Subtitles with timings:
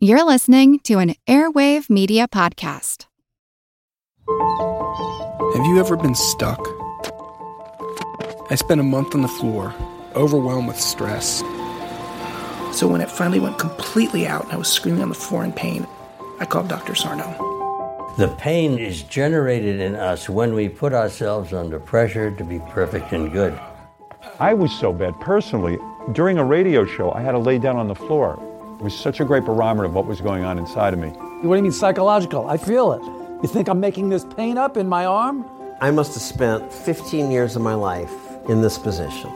[0.00, 3.06] You're listening to an Airwave Media Podcast.
[4.28, 6.60] Have you ever been stuck?
[8.48, 9.74] I spent a month on the floor,
[10.14, 11.40] overwhelmed with stress.
[12.72, 15.52] So when it finally went completely out and I was screaming on the floor in
[15.52, 15.84] pain,
[16.38, 16.94] I called Dr.
[16.94, 18.14] Sarno.
[18.18, 23.10] The pain is generated in us when we put ourselves under pressure to be perfect
[23.10, 23.58] and good.
[24.38, 25.76] I was so bad personally.
[26.12, 28.40] During a radio show, I had to lay down on the floor.
[28.78, 31.08] It was such a great barometer of what was going on inside of me.
[31.08, 32.48] What do you mean psychological?
[32.48, 33.02] I feel it.
[33.42, 35.44] You think I'm making this pain up in my arm?
[35.80, 38.12] I must have spent 15 years of my life
[38.48, 39.32] in this position.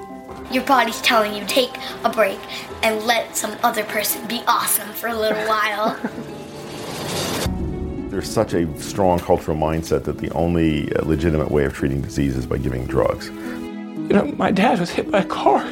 [0.53, 2.39] Your body's telling you take a break
[2.85, 5.99] and let some other person be awesome for a little while.
[8.11, 12.37] There's such a strong cultural mindset that the only uh, legitimate way of treating disease
[12.37, 13.27] is by giving drugs.
[13.27, 15.67] You know, my dad was hit by a car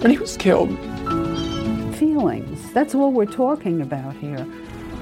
[0.00, 0.76] and he was killed
[1.98, 2.72] feelings.
[2.72, 4.46] That's all we're talking about here.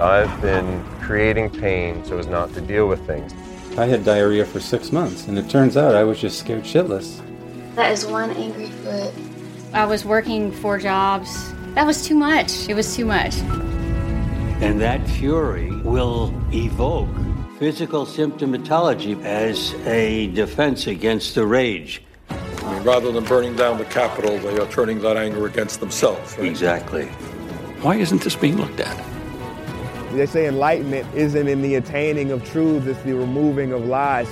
[0.00, 3.34] I've been creating pain so as not to deal with things.
[3.78, 7.20] I had diarrhea for six months, and it turns out I was just scared shitless.
[7.74, 9.12] That is one angry foot.
[9.74, 11.52] I was working four jobs.
[11.74, 12.68] That was too much.
[12.68, 13.36] It was too much.
[14.62, 17.08] And that fury will evoke
[17.58, 22.02] physical symptomatology as a defense against the rage.
[22.66, 26.36] I mean, rather than burning down the Capitol, they are turning that anger against themselves.
[26.36, 26.48] Right?
[26.48, 27.06] Exactly.
[27.80, 28.96] Why isn't this being looked at?
[30.12, 34.28] They say enlightenment isn't in the attaining of truths, it's the removing of lies.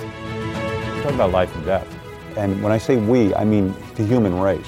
[1.01, 1.87] Talk about life and death.
[2.35, 4.67] And when I say we, I mean the human race.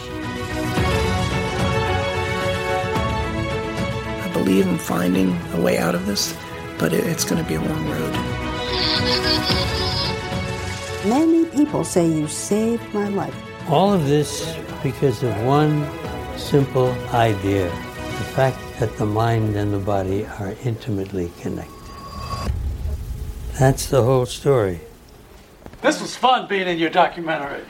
[4.23, 6.37] I believe in finding a way out of this,
[6.77, 8.13] but it's going to be a long road.
[11.05, 13.46] Many people say you saved my life.
[13.69, 15.85] All of this because of one
[16.37, 21.73] simple idea the fact that the mind and the body are intimately connected.
[23.59, 24.79] That's the whole story.
[25.81, 27.65] This was fun being in your documentary.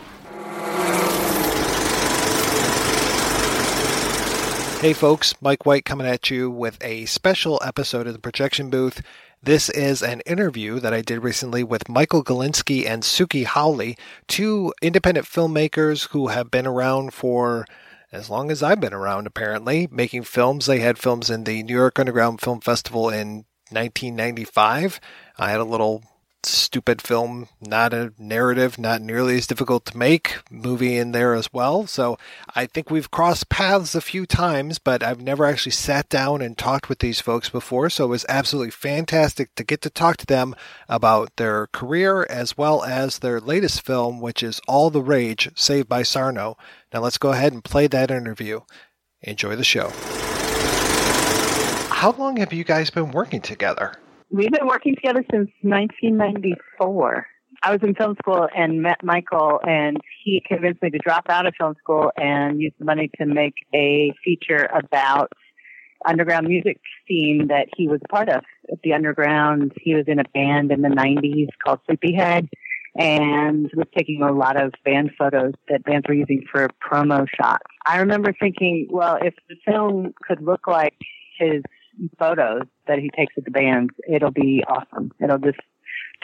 [4.81, 9.01] Hey folks, Mike White coming at you with a special episode of the Projection Booth.
[9.43, 13.95] This is an interview that I did recently with Michael Galinsky and Suki Hawley,
[14.27, 17.65] two independent filmmakers who have been around for
[18.11, 20.65] as long as I've been around, apparently, making films.
[20.65, 24.99] They had films in the New York Underground Film Festival in 1995.
[25.37, 26.03] I had a little
[26.47, 31.51] stupid film, not a narrative, not nearly as difficult to make movie in there as
[31.51, 31.87] well.
[31.87, 32.17] So
[32.55, 36.57] I think we've crossed paths a few times, but I've never actually sat down and
[36.57, 37.89] talked with these folks before.
[37.89, 40.55] So it was absolutely fantastic to get to talk to them
[40.89, 45.89] about their career as well as their latest film, which is All the Rage, Saved
[45.89, 46.57] by Sarno.
[46.93, 48.61] Now let's go ahead and play that interview.
[49.21, 49.91] Enjoy the show.
[51.89, 53.93] How long have you guys been working together?
[54.29, 57.27] We've been working together since 1994.
[57.63, 61.47] I was in film school and met Michael, and he convinced me to drop out
[61.47, 65.31] of film school and use the money to make a feature about
[66.05, 68.43] underground music scene that he was part of.
[68.71, 72.49] At the underground, he was in a band in the 90s called Sleepyhead
[72.97, 77.63] and was taking a lot of band photos that bands were using for promo shots.
[77.85, 80.95] I remember thinking, well, if the film could look like
[81.39, 81.61] his
[82.17, 85.11] photos that he takes with the bands, it'll be awesome.
[85.21, 85.59] It'll just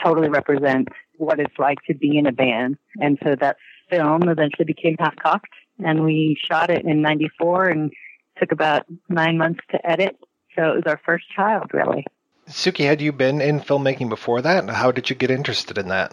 [0.02, 2.76] totally represent what it's like to be in a band.
[2.96, 3.56] And so that
[3.90, 7.92] film eventually became Half Cocked, and we shot it in '94 and
[8.38, 10.16] took about nine months to edit.
[10.56, 12.04] So it was our first child, really.
[12.48, 14.68] Suki, had you been in filmmaking before that?
[14.68, 16.12] How did you get interested in that?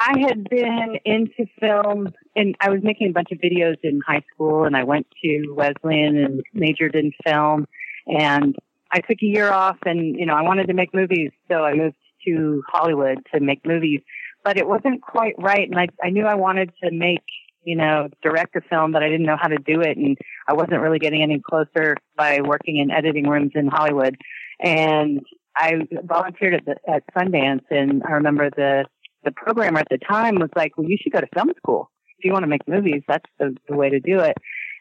[0.00, 4.22] I had been into film and I was making a bunch of videos in high
[4.32, 7.66] school and I went to Wesleyan and majored in film
[8.06, 8.56] and
[8.90, 11.30] I took a year off and, you know, I wanted to make movies.
[11.48, 14.00] So I moved to Hollywood to make movies,
[14.44, 15.68] but it wasn't quite right.
[15.68, 17.22] And I, I knew I wanted to make,
[17.64, 19.96] you know, direct a film, but I didn't know how to do it.
[19.96, 20.16] And
[20.48, 24.16] I wasn't really getting any closer by working in editing rooms in Hollywood.
[24.60, 25.20] And
[25.56, 25.74] I
[26.04, 28.84] volunteered at the, at Sundance and I remember the,
[29.24, 31.90] the programmer at the time was like, well, you should go to film school.
[32.18, 34.36] If you want to make movies, that's the, the way to do it.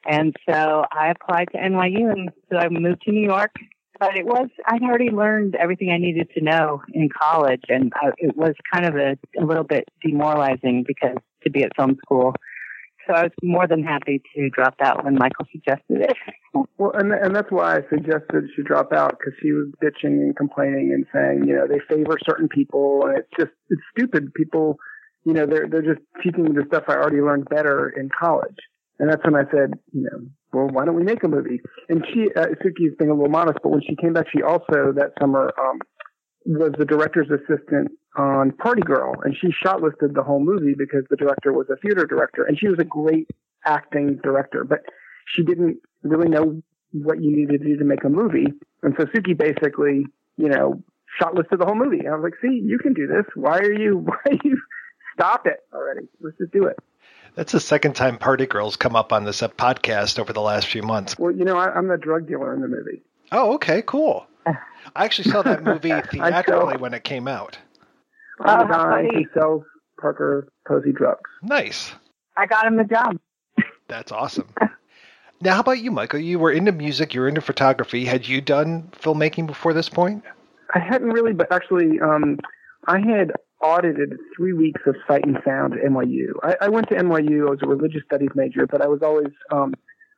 [0.08, 3.52] And so I applied to NYU and so I moved to New York
[4.00, 8.10] but it was I'd already learned everything I needed to know in college, and I,
[8.18, 12.34] it was kind of a, a little bit demoralizing because to be at film school.
[13.08, 16.14] So I was more than happy to drop out when Michael suggested it.
[16.78, 20.36] well, and and that's why I suggested she drop out because she was bitching and
[20.36, 24.34] complaining and saying, you know, they favor certain people, and it's just it's stupid.
[24.34, 24.78] People,
[25.24, 28.58] you know, they're they're just teaching me the stuff I already learned better in college.
[29.00, 31.62] And that's when I said, you know, well, why don't we make a movie?
[31.90, 34.94] And she, uh, Suki's being a little modest, but when she came back, she also
[34.96, 35.80] that summer um,
[36.46, 41.18] was the director's assistant on Party Girl, and she shortlisted the whole movie because the
[41.18, 43.28] director was a theater director, and she was a great
[43.66, 44.80] acting director, but
[45.28, 46.62] she didn't really know
[46.94, 48.48] what you needed to do to make a movie.
[48.84, 50.06] And so Suki basically,
[50.38, 50.82] you know,
[51.22, 52.00] shortlisted the whole movie.
[52.00, 53.26] And I was like, see, you can do this.
[53.36, 54.58] Why are you, why are you,
[55.14, 56.08] stop it already.
[56.22, 56.78] Let's just do it.
[57.38, 60.66] That's the second time Party Girls come up on this uh, podcast over the last
[60.66, 61.20] few months.
[61.20, 63.04] Well, you know, I, I'm the drug dealer in the movie.
[63.32, 64.26] Oh, okay, cool.
[64.48, 67.60] I actually saw that movie theatrically when it came out.
[68.40, 69.64] I'm Oh, how guy who sells
[70.02, 71.30] Parker Posey drugs.
[71.44, 71.94] Nice.
[72.36, 73.20] I got him the job.
[73.88, 74.50] That's awesome.
[75.40, 76.20] now, how about you, Michael?
[76.20, 78.04] You were into music, you were into photography.
[78.06, 80.24] Had you done filmmaking before this point?
[80.74, 82.40] I hadn't really, but actually, um,
[82.88, 83.32] I had
[83.62, 86.34] audited three weeks of sight and sound at NYU.
[86.44, 87.48] I, I went to NYU.
[87.48, 89.74] I was a religious studies major, but I was always um,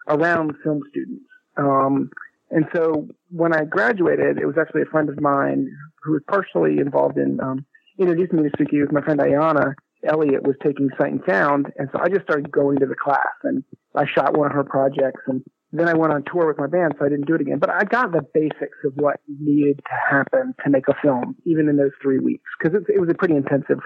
[0.07, 1.25] around film students.
[1.57, 2.09] Um,
[2.51, 5.69] and so when I graduated, it was actually a friend of mine
[6.03, 7.65] who was partially involved in um,
[7.97, 8.73] introducing me to Suki.
[8.73, 12.23] It was my friend Ayana Elliott was taking sight and sound, and so I just
[12.23, 13.63] started going to the class, and
[13.95, 16.95] I shot one of her projects, and then I went on tour with my band,
[16.97, 17.59] so I didn't do it again.
[17.59, 21.69] But I got the basics of what needed to happen to make a film, even
[21.69, 23.79] in those three weeks, because it, it was a pretty intensive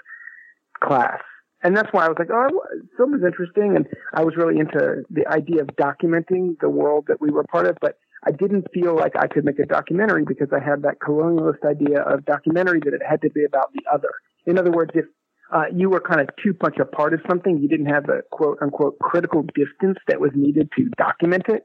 [0.82, 1.20] class.
[1.62, 2.50] And that's why I was like, oh,
[2.98, 3.76] film is interesting.
[3.76, 7.68] And I was really into the idea of documenting the world that we were part
[7.68, 7.78] of.
[7.80, 11.66] But I didn't feel like I could make a documentary because I had that colonialist
[11.66, 14.10] idea of documentary that it had to be about the other.
[14.46, 15.06] In other words, if
[15.54, 18.22] uh, you were kind of too much a part of something, you didn't have the
[18.32, 21.64] quote unquote critical distance that was needed to document it.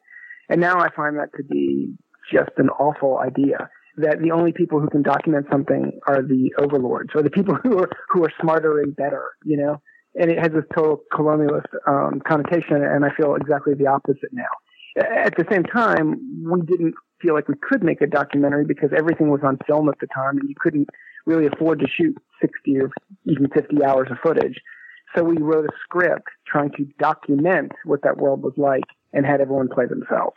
[0.51, 1.95] And now I find that to be
[2.33, 7.11] just an awful idea that the only people who can document something are the overlords
[7.15, 9.81] or the people who are who are smarter and better, you know.
[10.15, 14.51] And it has this total colonialist um, connotation, and I feel exactly the opposite now.
[14.99, 19.31] At the same time, we didn't feel like we could make a documentary because everything
[19.31, 20.89] was on film at the time, and you couldn't
[21.29, 22.91] really afford to shoot 60 or
[23.27, 24.59] even 50 hours of footage.
[25.15, 29.41] So we wrote a script trying to document what that world was like and had
[29.41, 30.37] everyone play themselves.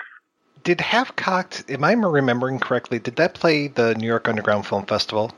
[0.64, 4.86] Did Half Cocked, am I remembering correctly, did that play the New York Underground Film
[4.86, 5.32] Festival?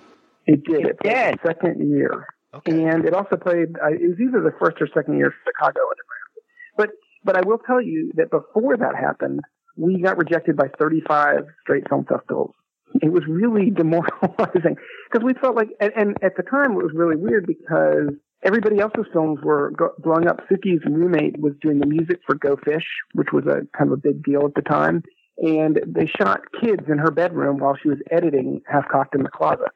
[0.46, 0.86] It did.
[0.86, 2.28] It played the second year.
[2.66, 5.80] And it also played, uh, it was either the first or second year of Chicago
[5.80, 6.34] Underground.
[6.78, 6.90] But,
[7.24, 9.40] but I will tell you that before that happened,
[9.78, 12.54] we got rejected by 35 straight film festivals.
[13.02, 14.76] It was really demoralizing
[15.12, 18.14] because we felt like, and, and at the time it was really weird because
[18.44, 20.42] everybody else's films were go- blowing up.
[20.50, 23.98] Suki's roommate was doing the music for Go Fish, which was a kind of a
[23.98, 25.04] big deal at the time.
[25.38, 29.30] And they shot kids in her bedroom while she was editing Half Cocked in the
[29.30, 29.72] Closet.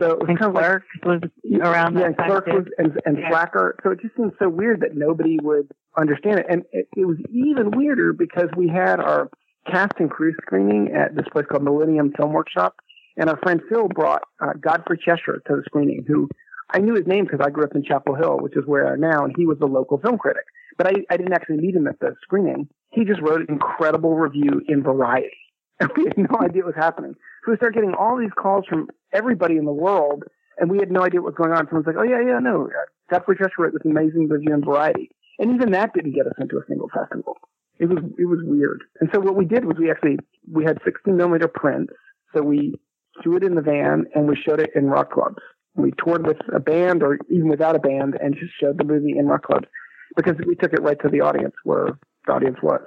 [0.00, 1.20] So it was And kind of Clerk was
[1.62, 3.30] around yeah, that and Clerk was, and, and Yeah.
[3.30, 3.76] Slacker.
[3.84, 6.46] So it just seemed so weird that nobody would understand it.
[6.48, 9.30] And it, it was even weirder because we had our
[9.70, 12.76] cast and crew screening at this place called Millennium Film Workshop.
[13.16, 16.28] And our friend Phil brought uh, Godfrey Cheshire to the screening, who
[16.70, 18.94] I knew his name because I grew up in Chapel Hill, which is where I
[18.94, 20.44] am now, and he was the local film critic.
[20.76, 22.68] But I, I didn't actually meet him at the screening.
[22.90, 25.30] He just wrote an incredible review in Variety.
[25.78, 27.12] And we had no idea what was happening.
[27.44, 30.24] So we started getting all these calls from everybody in the world,
[30.56, 31.66] and we had no idea what was going on.
[31.66, 35.10] Someone's like, oh, yeah, yeah, no, uh, Godfrey Cheshire wrote this amazing review in Variety.
[35.38, 37.36] And even that didn't get us into a single festival.
[37.78, 38.84] It was, it was weird.
[39.00, 40.18] And so what we did was we actually,
[40.50, 41.92] we had 16 millimeter prints.
[42.34, 42.74] So we
[43.22, 45.42] threw it in the van and we showed it in rock clubs.
[45.74, 49.18] We toured with a band or even without a band and just showed the movie
[49.18, 49.68] in rock clubs
[50.16, 52.80] because we took it right to the audience where the audience was.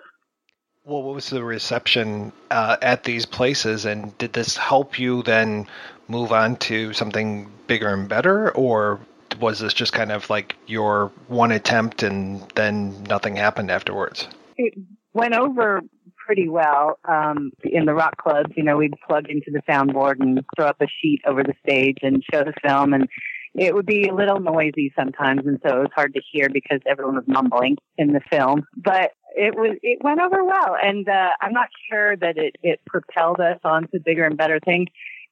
[0.86, 5.68] Well, what was the reception uh, at these places, and did this help you then
[6.08, 9.00] move on to something bigger and better, or
[9.40, 14.28] was this just kind of like your one attempt and then nothing happened afterwards?
[14.60, 14.74] It
[15.14, 15.82] went over
[16.26, 18.52] pretty well um, in the rock clubs.
[18.56, 21.98] You know, we'd plug into the soundboard and throw up a sheet over the stage
[22.04, 23.08] and show the film, and
[23.56, 26.80] it would be a little noisy sometimes, and so it was hard to hear because
[26.86, 28.68] everyone was mumbling in the film.
[28.76, 32.82] But it was it went over well, and uh, I'm not sure that it it
[32.86, 34.88] propelled us on to bigger and better things.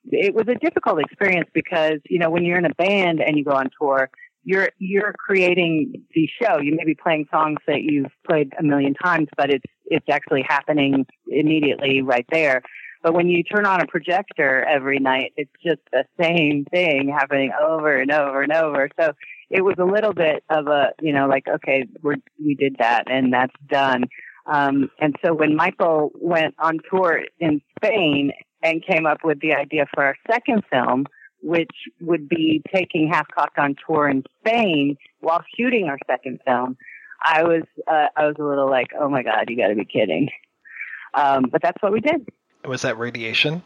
[0.09, 3.43] It was a difficult experience because you know when you're in a band and you
[3.43, 4.09] go on tour,
[4.47, 6.59] you're you're creating the show.
[6.59, 10.45] You may be playing songs that you've played a million times, but it's it's actually
[10.47, 12.61] happening immediately right there.
[13.03, 17.51] But when you turn on a projector every night, it's just the same thing happening
[17.61, 18.89] over and over and over.
[18.97, 19.11] So
[19.49, 23.03] it was a little bit of a, you know, like, okay, we're, we did that
[23.07, 24.05] and that's done.
[24.45, 28.31] Um, and so when Michael went on tour in Spain
[28.63, 31.05] and came up with the idea for our second film,
[31.41, 36.77] which would be taking Half Cocked on tour in Spain while shooting our second film,
[37.23, 39.85] I was uh, I was a little like, oh my god, you got to be
[39.85, 40.29] kidding.
[41.13, 42.27] Um, but that's what we did.
[42.65, 43.63] Was that radiation?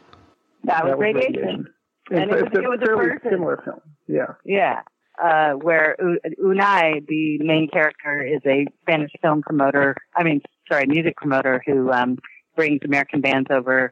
[0.64, 1.66] That, That was radiation.
[2.10, 3.30] And It's, it was, it's a it was a fairly person.
[3.30, 3.80] similar film.
[4.06, 4.34] Yeah.
[4.44, 4.80] Yeah.
[5.22, 9.96] Uh, where U- Unai, the main character, is a Spanish film promoter.
[10.16, 12.18] I mean, sorry, music promoter who um,
[12.56, 13.90] brings American bands over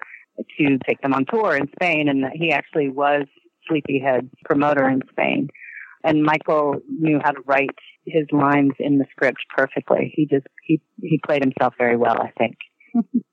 [0.58, 3.26] to take them on tour in Spain, and he actually was
[3.70, 5.48] Sleepyhead's promoter in Spain.
[6.02, 10.12] And Michael knew how to write his lines in the script perfectly.
[10.14, 12.56] He just he he played himself very well, I think.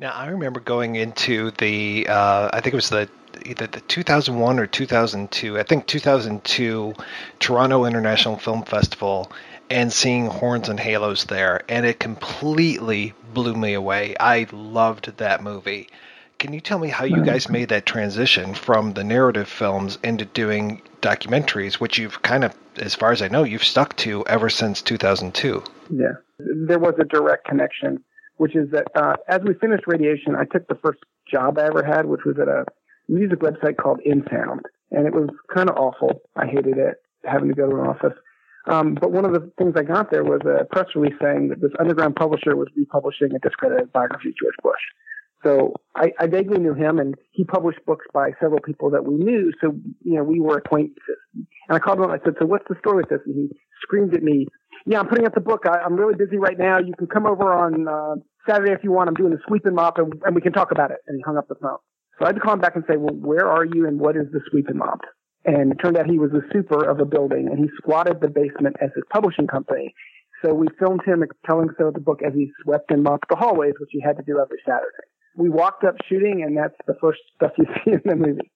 [0.00, 3.10] Now I remember going into the uh, I think it was the
[3.44, 6.94] either the 2001 or 2002 I think 2002
[7.38, 9.30] Toronto International Film Festival
[9.68, 14.16] and seeing Horns and Halos there and it completely blew me away.
[14.18, 15.90] I loved that movie.
[16.40, 20.24] Can you tell me how you guys made that transition from the narrative films into
[20.24, 24.48] doing documentaries, which you've kind of, as far as I know, you've stuck to ever
[24.48, 25.62] since 2002?
[25.90, 26.06] Yeah.
[26.38, 28.02] There was a direct connection,
[28.38, 31.84] which is that uh, as we finished radiation, I took the first job I ever
[31.84, 32.64] had, which was at a
[33.06, 34.60] music website called InSound.
[34.92, 36.22] And it was kind of awful.
[36.36, 38.16] I hated it, having to go to an office.
[38.66, 41.60] Um, but one of the things I got there was a press release saying that
[41.60, 44.80] this underground publisher was republishing a discredited biography of George Bush.
[45.42, 49.14] So I, I vaguely knew him, and he published books by several people that we
[49.14, 49.52] knew.
[49.60, 51.16] So you know, we were acquaintances.
[51.34, 52.04] And I called him.
[52.04, 52.10] up.
[52.10, 53.48] I said, "So what's the story with this?" And he
[53.82, 54.46] screamed at me,
[54.84, 55.64] "Yeah, I'm putting out the book.
[55.66, 56.78] I, I'm really busy right now.
[56.78, 58.16] You can come over on uh,
[58.48, 59.08] Saturday if you want.
[59.08, 61.22] I'm doing the sweep and mop, and, and we can talk about it." And he
[61.22, 61.78] hung up the phone.
[62.18, 64.16] So I had to call him back and say, "Well, where are you, and what
[64.16, 65.00] is the sweep and mop?"
[65.46, 68.28] And it turned out he was the super of a building, and he squatted the
[68.28, 69.94] basement as his publishing company.
[70.42, 73.36] So we filmed him telling so of the book as he swept and mopped the
[73.36, 76.94] hallways, which he had to do every Saturday we walked up shooting, and that's the
[77.00, 78.50] first stuff you see in the movie.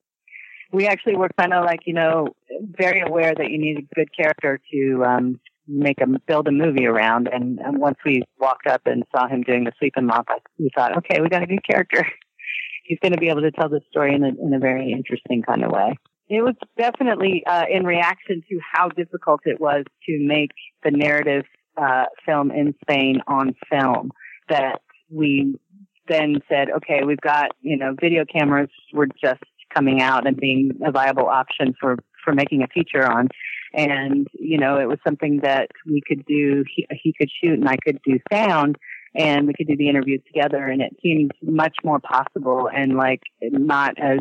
[0.72, 2.28] We actually were kind of like, you know,
[2.60, 6.86] very aware that you need a good character to um, make a build a movie
[6.86, 7.28] around.
[7.32, 10.26] And, and once we walked up and saw him doing the sweep and mop,
[10.58, 12.04] we thought, okay, we got a good character.
[12.84, 15.42] He's going to be able to tell the story in a, in a very interesting
[15.42, 15.96] kind of way.
[16.28, 20.50] It was definitely uh, in reaction to how difficult it was to make
[20.82, 21.44] the narrative
[21.76, 24.10] uh, film in Spain on film
[24.48, 25.56] that we
[26.08, 29.42] then said, okay, we've got, you know, video cameras were just
[29.74, 33.28] coming out and being a viable option for, for making a feature on.
[33.72, 37.68] And, you know, it was something that we could do, he, he could shoot and
[37.68, 38.76] I could do sound
[39.14, 43.22] and we could do the interviews together and it seemed much more possible and like
[43.42, 44.20] not as,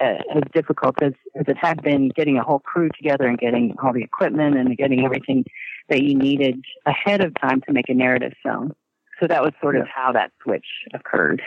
[0.00, 3.74] Uh, as difficult as, as it had been getting a whole crew together and getting
[3.82, 5.44] all the equipment and getting everything
[5.90, 8.72] that you needed ahead of time to make a narrative film.
[9.20, 10.64] So that was sort of how that switch
[10.94, 11.42] occurred.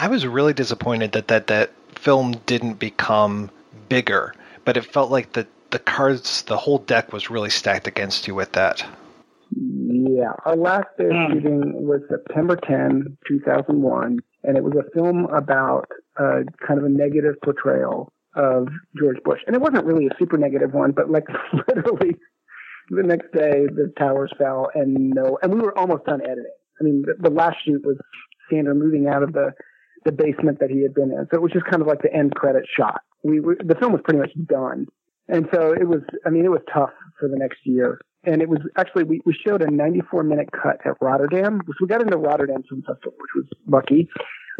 [0.00, 3.52] I was really disappointed that that, that film didn't become
[3.88, 4.34] bigger,
[4.64, 8.34] but it felt like the, the cards, the whole deck was really stacked against you
[8.34, 8.84] with that.
[9.54, 10.32] Yeah.
[10.44, 11.32] Our last day of hmm.
[11.34, 16.88] shooting was September 10, 2001, and it was a film about uh, kind of a
[16.88, 18.68] negative portrayal of
[18.98, 19.40] George Bush.
[19.46, 21.24] And it wasn't really a super negative one, but like
[21.68, 22.16] literally
[22.90, 26.44] the next day the towers fell and no, and we were almost done editing.
[26.80, 27.96] I mean, the, the last shoot was
[28.50, 29.52] Sander moving out of the
[30.04, 32.12] the basement that he had been in, so it was just kind of like the
[32.12, 33.00] end credit shot.
[33.22, 34.86] We, we the film was pretty much done,
[35.28, 36.00] and so it was.
[36.26, 39.32] I mean, it was tough for the next year, and it was actually we, we
[39.32, 43.30] showed a 94 minute cut at Rotterdam, which we got into Rotterdam Film Festival, which
[43.34, 44.08] was lucky,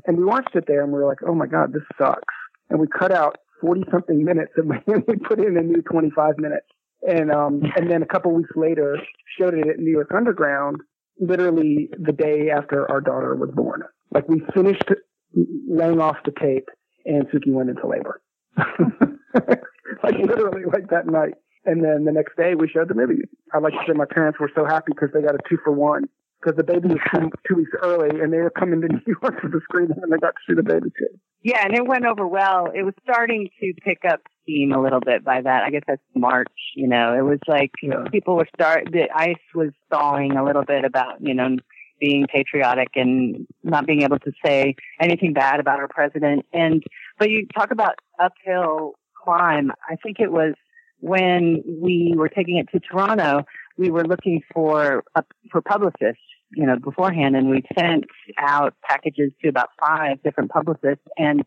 [0.07, 2.35] and we watched it there, and we were like, oh my god, this sucks,
[2.71, 6.67] and we cut out 40 something minutes, and we, put in a new 25 minutes,
[7.07, 8.99] and um and then a couple weeks later
[9.39, 10.81] showed it at New York Underground
[11.21, 13.83] literally the day after our daughter was born.
[14.13, 14.91] Like we finished
[15.69, 16.69] laying off the tape
[17.05, 18.21] and Suki went into labor.
[18.57, 21.35] like literally like that night.
[21.67, 23.23] And then the next day we showed the movie.
[23.53, 25.73] I like to say my parents were so happy because they got a two for
[25.73, 26.05] one.
[26.45, 29.41] Because the baby was two, two weeks early and they were coming to New York
[29.41, 31.19] for the screening and they got to see the baby too.
[31.43, 32.71] Yeah, and it went over well.
[32.75, 35.63] It was starting to pick up steam a little bit by that.
[35.63, 37.15] I guess that's March, you know.
[37.15, 38.05] It was like yeah.
[38.11, 41.57] people were start the ice was thawing a little bit about, you know,
[42.01, 46.47] being patriotic and not being able to say anything bad about our president.
[46.53, 46.83] And
[47.19, 49.71] but you talk about uphill climb.
[49.89, 50.55] I think it was
[51.01, 53.45] when we were taking it to Toronto,
[53.77, 56.23] we were looking for uh, for publicists
[56.57, 58.05] you know, beforehand and we sent
[58.39, 61.45] out packages to about five different publicists and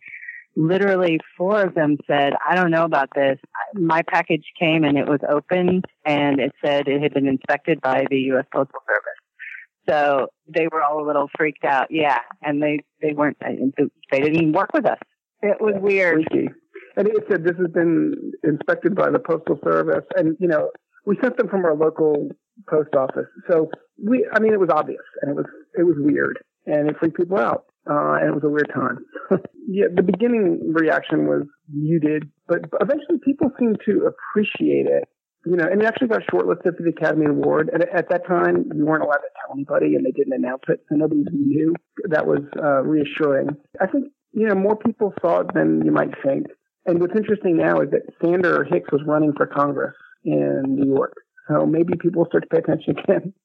[0.57, 3.37] literally four of them said, I don't know about this.
[3.75, 8.05] My package came and it was open and it said it had been inspected by
[8.09, 8.45] the U.S.
[8.51, 9.87] Postal Service.
[9.87, 11.87] So they were all a little freaked out.
[11.91, 12.19] Yeah.
[12.41, 14.99] And they, they weren't, they didn't even work with us.
[15.41, 16.25] It was weird.
[16.29, 16.49] Freaky.
[16.97, 20.05] And it said this has been inspected by the Postal Service.
[20.15, 20.71] And, you know,
[21.05, 22.29] we sent them from our local
[22.69, 23.27] post office.
[23.49, 23.69] So
[24.03, 25.45] we, I mean, it was obvious and it was,
[25.77, 27.65] it was weird and it freaked people out.
[27.89, 28.99] Uh, and it was a weird time.
[29.67, 35.07] yeah, the beginning reaction was muted, but eventually people seemed to appreciate it.
[35.45, 37.69] You know, and it actually got shortlisted for the Academy Award.
[37.71, 40.81] And at that time, you weren't allowed to tell anybody, and they didn't announce it,
[40.89, 41.73] so nobody knew.
[42.09, 43.55] That was uh, reassuring.
[43.79, 46.47] I think you know more people saw it than you might think.
[46.85, 49.95] And what's interesting now is that Sander Hicks was running for Congress
[50.25, 51.13] in New York,
[51.47, 53.33] so maybe people will start to pay attention again.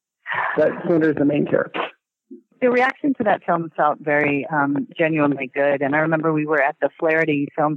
[0.56, 1.80] That Sander is the main character
[2.62, 5.82] the reaction to that film felt very um, genuinely good.
[5.82, 7.76] And I remember we were at the Flaherty Film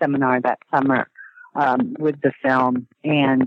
[0.00, 1.06] Seminar that summer
[1.54, 3.46] um, with the film, and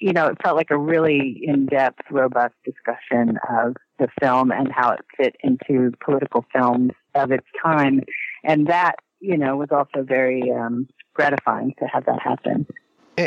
[0.00, 4.92] you know, it felt like a really in-depth, robust discussion of the film and how
[4.92, 8.02] it fit into political films of its time.
[8.44, 12.64] And that, you know, was also very um, gratifying to have that happen.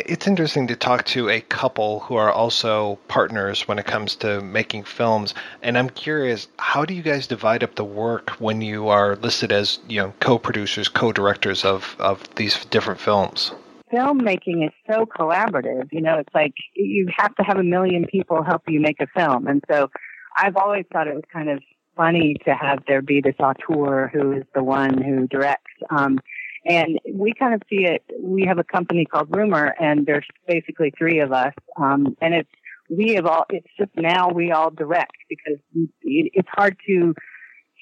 [0.06, 4.42] It's interesting to talk to a couple who are also partners when it comes to
[4.42, 8.90] making films, and I'm curious, how do you guys divide up the work when you
[8.90, 13.52] are listed as you know co-producers, co-directors of of these different films?
[13.94, 15.88] Filmmaking is so collaborative.
[15.92, 19.08] You know, it's like you have to have a million people help you make a
[19.08, 19.90] film, and so
[20.36, 21.62] I've always thought it was kind of
[21.96, 25.72] funny to have there be this auteur who is the one who directs.
[25.90, 26.20] Um,
[26.65, 28.03] and we kind of see it.
[28.19, 31.53] We have a company called Rumur, and there's basically three of us.
[31.77, 32.50] Um, and it's
[32.89, 33.45] we have all.
[33.50, 35.60] It's just now we all direct because
[36.01, 37.13] it's hard to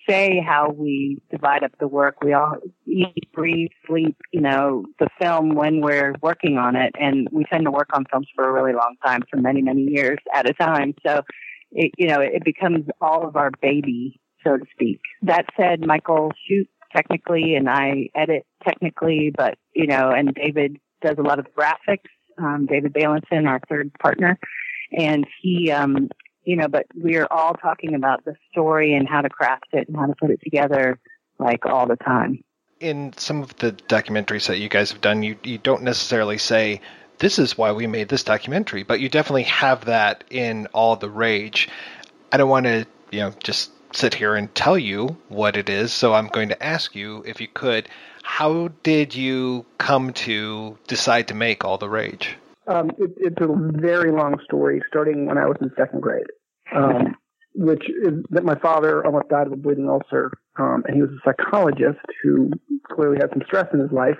[0.07, 2.17] say how we divide up the work.
[2.21, 6.93] We all eat, breathe, sleep, you know, the film when we're working on it.
[6.99, 9.83] And we tend to work on films for a really long time, for many, many
[9.83, 10.93] years at a time.
[11.05, 11.21] So,
[11.71, 14.99] it, you know, it becomes all of our baby, so to speak.
[15.21, 21.17] That said, Michael shoots technically and I edit technically, but you know, and David does
[21.17, 22.09] a lot of graphics.
[22.37, 24.39] Um, David Beilinson, our third partner,
[24.91, 26.09] and he, um,
[26.43, 29.95] you know, but we're all talking about the story and how to craft it and
[29.95, 30.99] how to put it together,
[31.37, 32.43] like all the time.
[32.79, 36.81] In some of the documentaries that you guys have done, you you don't necessarily say
[37.19, 41.09] this is why we made this documentary, but you definitely have that in all the
[41.09, 41.69] rage.
[42.31, 45.93] I don't want to, you know, just sit here and tell you what it is.
[45.93, 47.87] So I'm going to ask you, if you could,
[48.23, 52.35] how did you come to decide to make All the Rage?
[52.67, 56.27] Um, it, it's a very long story, starting when I was in second grade,
[56.73, 57.15] um,
[57.55, 61.11] which is that my father almost died of a bleeding ulcer, um, and he was
[61.11, 62.51] a psychologist who
[62.89, 64.17] clearly had some stress in his life.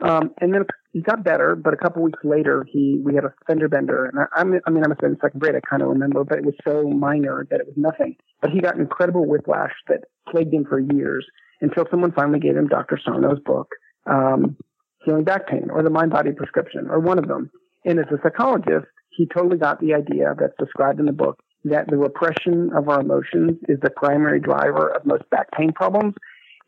[0.00, 3.32] Um, and then he got better, but a couple weeks later, he we had a
[3.46, 5.54] fender bender, and I, am I mean, I must have been second grade.
[5.56, 8.16] I kind of remember, but it was so minor that it was nothing.
[8.42, 11.26] But he got incredible whiplash that plagued him for years
[11.62, 12.98] until someone finally gave him Dr.
[13.02, 13.68] Sarno's book,
[14.06, 14.56] um,
[15.04, 17.50] Healing Back Pain, or the Mind Body Prescription, or one of them.
[17.86, 21.88] And as a psychologist, he totally got the idea that's described in the book that
[21.88, 26.14] the repression of our emotions is the primary driver of most back pain problems.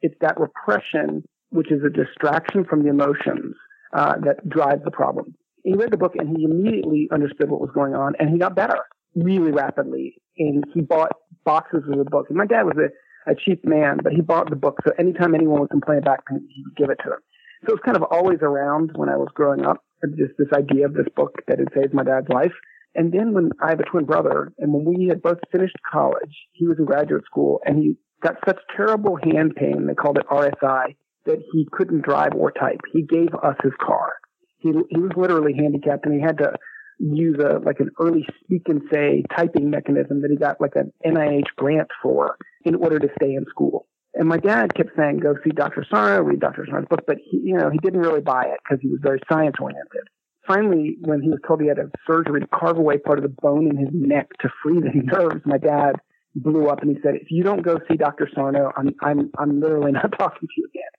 [0.00, 3.54] It's that repression which is a distraction from the emotions
[3.94, 5.34] uh, that drives the problem.
[5.62, 8.54] He read the book and he immediately understood what was going on and he got
[8.54, 8.80] better
[9.14, 10.16] really rapidly.
[10.36, 11.12] And he bought
[11.44, 12.26] boxes of the book.
[12.28, 14.78] And my dad was a, a cheap man, but he bought the book.
[14.84, 17.20] So anytime anyone would complain about he would give it to them.
[17.64, 19.82] So it was kind of always around when I was growing up,
[20.18, 22.52] just this idea of this book that had saved my dad's life.
[22.94, 26.34] And then when I have a twin brother, and when we had both finished college,
[26.52, 30.26] he was in graduate school, and he got such terrible hand pain, they called it
[30.28, 30.94] RSI,
[31.26, 32.80] that he couldn't drive or type.
[32.92, 34.14] He gave us his car.
[34.58, 36.54] He, he was literally handicapped and he had to
[36.98, 40.92] use a, like an early speak and say typing mechanism that he got like an
[41.04, 43.86] NIH grant for in order to stay in school.
[44.14, 45.84] And my dad kept saying, go see Dr.
[45.90, 46.66] Sarno, read Dr.
[46.70, 49.18] Sarno's book, but he, you know, he didn't really buy it because he was very
[49.30, 50.08] science oriented.
[50.46, 53.34] Finally, when he was told he had a surgery to carve away part of the
[53.42, 55.96] bone in his neck to free the nerves, my dad
[56.36, 58.28] blew up and he said, if you don't go see Dr.
[58.34, 60.90] Sarno, I'm, I'm, I'm literally not talking to you again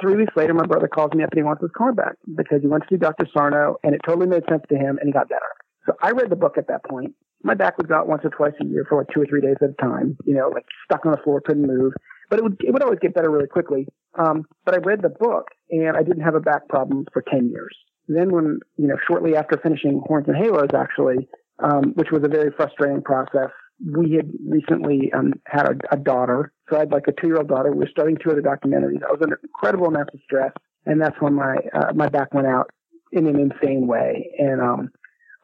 [0.00, 2.60] three weeks later, my brother calls me up and he wants his car back because
[2.62, 3.26] he went to see Dr.
[3.32, 5.52] Sarno and it totally made sense to him and he got better.
[5.86, 7.14] So I read the book at that point.
[7.42, 9.56] My back go out once or twice a year for like two or three days
[9.62, 11.94] at a time, you know, like stuck on the floor, couldn't move.
[12.28, 13.88] But it would, it would always get better really quickly.
[14.18, 17.48] Um, but I read the book and I didn't have a back problem for 10
[17.48, 17.74] years.
[18.08, 21.28] Then when, you know, shortly after finishing Horns and Halos actually,
[21.62, 23.50] um, which was a very frustrating process,
[23.84, 26.52] we had recently um, had a, a, daughter.
[26.70, 27.70] Had like a two year old daughter.
[27.72, 29.02] We were starting two other documentaries.
[29.02, 30.52] I was under incredible amounts of stress.
[30.86, 32.70] And that's when my, uh, my back went out
[33.12, 34.30] in an insane way.
[34.38, 34.90] And, um,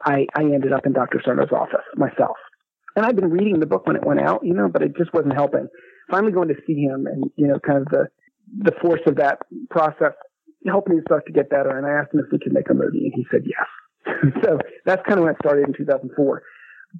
[0.03, 1.21] I, I ended up in Dr.
[1.25, 2.37] Sarno's office myself.
[2.95, 5.13] And I'd been reading the book when it went out, you know, but it just
[5.13, 5.67] wasn't helping.
[6.09, 8.07] Finally going to see him and, you know, kind of the,
[8.59, 10.13] the force of that process
[10.65, 11.77] helped me start to get better.
[11.77, 14.33] And I asked him if we could make a movie and he said yes.
[14.43, 16.43] so that's kind of when it started in 2004.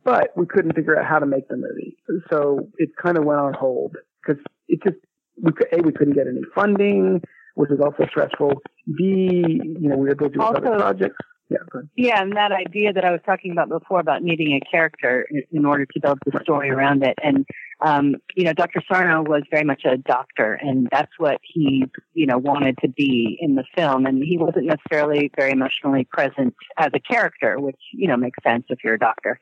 [0.04, 1.98] but we couldn't figure out how to make the movie.
[2.30, 4.97] So it kind of went on hold because it just,
[5.41, 7.21] we could, A, we couldn't get any funding,
[7.56, 8.53] which is also stressful.
[8.97, 11.17] B, you know, we were busy with other projects.
[11.49, 11.58] Yeah.
[11.95, 15.43] Yeah, and that idea that I was talking about before about needing a character in-
[15.51, 17.17] in order to build the story around it.
[17.23, 17.45] And,
[17.80, 18.82] um, you know, Dr.
[18.86, 23.38] Sarno was very much a doctor, and that's what he, you know, wanted to be
[23.39, 24.06] in the film.
[24.06, 28.65] And he wasn't necessarily very emotionally present as a character, which, you know, makes sense
[28.67, 29.39] if you're a doctor.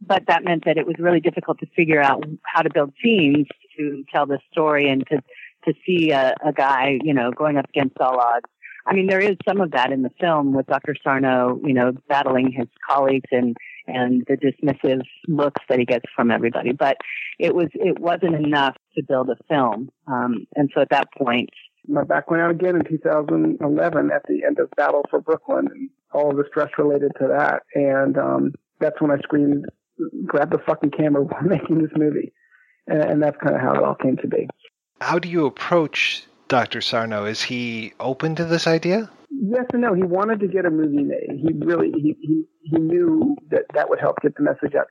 [0.00, 3.46] But that meant that it was really difficult to figure out how to build scenes
[3.78, 5.22] to tell this story and to,
[5.64, 8.46] to see a, a guy, you know, going up against all odds.
[8.86, 10.94] I mean, there is some of that in the film with Dr.
[11.02, 13.56] Sarno, you know, battling his colleagues and,
[13.88, 16.72] and the dismissive looks that he gets from everybody.
[16.72, 16.98] But
[17.38, 19.90] it was, it wasn't enough to build a film.
[20.06, 21.50] Um, and so at that point,
[21.88, 25.90] my back went out again in 2011 at the end of Battle for Brooklyn and
[26.12, 27.62] all the stress related to that.
[27.74, 29.66] And um, that's when I screamed,
[30.26, 32.32] grab the fucking camera while making this movie.
[32.86, 34.48] And, and that's kind of how it all came to be.
[35.00, 36.80] How do you approach Dr.
[36.80, 37.24] Sarno?
[37.24, 39.10] Is he open to this idea?
[39.30, 39.92] Yes and no.
[39.92, 41.28] He wanted to get a movie made.
[41.36, 44.86] He really, he, he, he knew that that would help get the message out.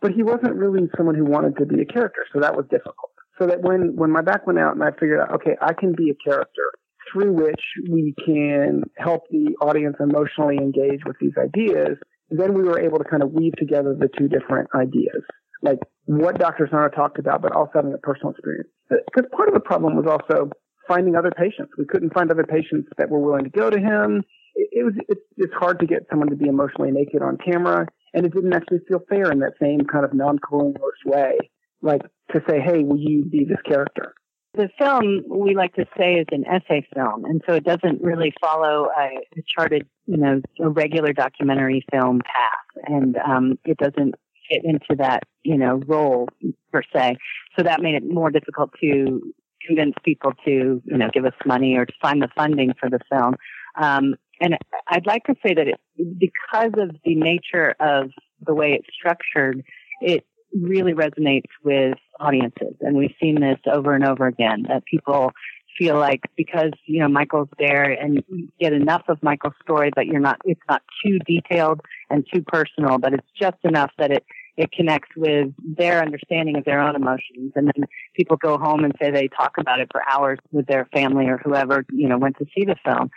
[0.00, 2.24] But he wasn't really someone who wanted to be a character.
[2.32, 3.10] So that was difficult.
[3.38, 5.94] So that when, when my back went out and I figured out, okay, I can
[5.94, 6.72] be a character
[7.12, 11.98] through which we can help the audience emotionally engage with these ideas,
[12.30, 15.22] then we were able to kind of weave together the two different ideas.
[15.62, 16.68] Like what Dr.
[16.70, 18.68] Sarno talked about, but also having a personal experience.
[18.88, 20.50] Because part of the problem was also
[20.86, 21.72] finding other patients.
[21.76, 24.24] We couldn't find other patients that were willing to go to him.
[24.54, 27.86] It, it was it's, it's hard to get someone to be emotionally naked on camera,
[28.14, 31.38] and it didn't actually feel fair in that same kind of non-colonialist way,
[31.82, 34.14] like to say, "Hey, will you be this character?"
[34.54, 38.32] The film we like to say is an essay film, and so it doesn't really
[38.40, 39.10] follow a,
[39.46, 44.14] charted, you know, a regular documentary film path, and um, it doesn't
[44.48, 46.28] fit into that, you know, role
[46.72, 47.16] per se.
[47.56, 49.20] So that made it more difficult to
[49.66, 53.00] convince people to, you know, give us money or to find the funding for the
[53.10, 53.34] film.
[53.78, 54.56] Um, and
[54.86, 55.80] I'd like to say that it,
[56.18, 58.10] because of the nature of
[58.44, 59.62] the way it's structured,
[60.00, 62.74] it really resonates with audiences.
[62.80, 65.32] And we've seen this over and over again that people
[65.78, 70.06] feel like because, you know, Michael's there and you get enough of Michael's story, but
[70.06, 71.80] you're not, it's not too detailed
[72.10, 74.24] and too personal, but it's just enough that it,
[74.56, 77.52] it connects with their understanding of their own emotions.
[77.54, 77.84] And then
[78.16, 81.38] people go home and say they talk about it for hours with their family or
[81.38, 83.10] whoever, you know, went to see the film.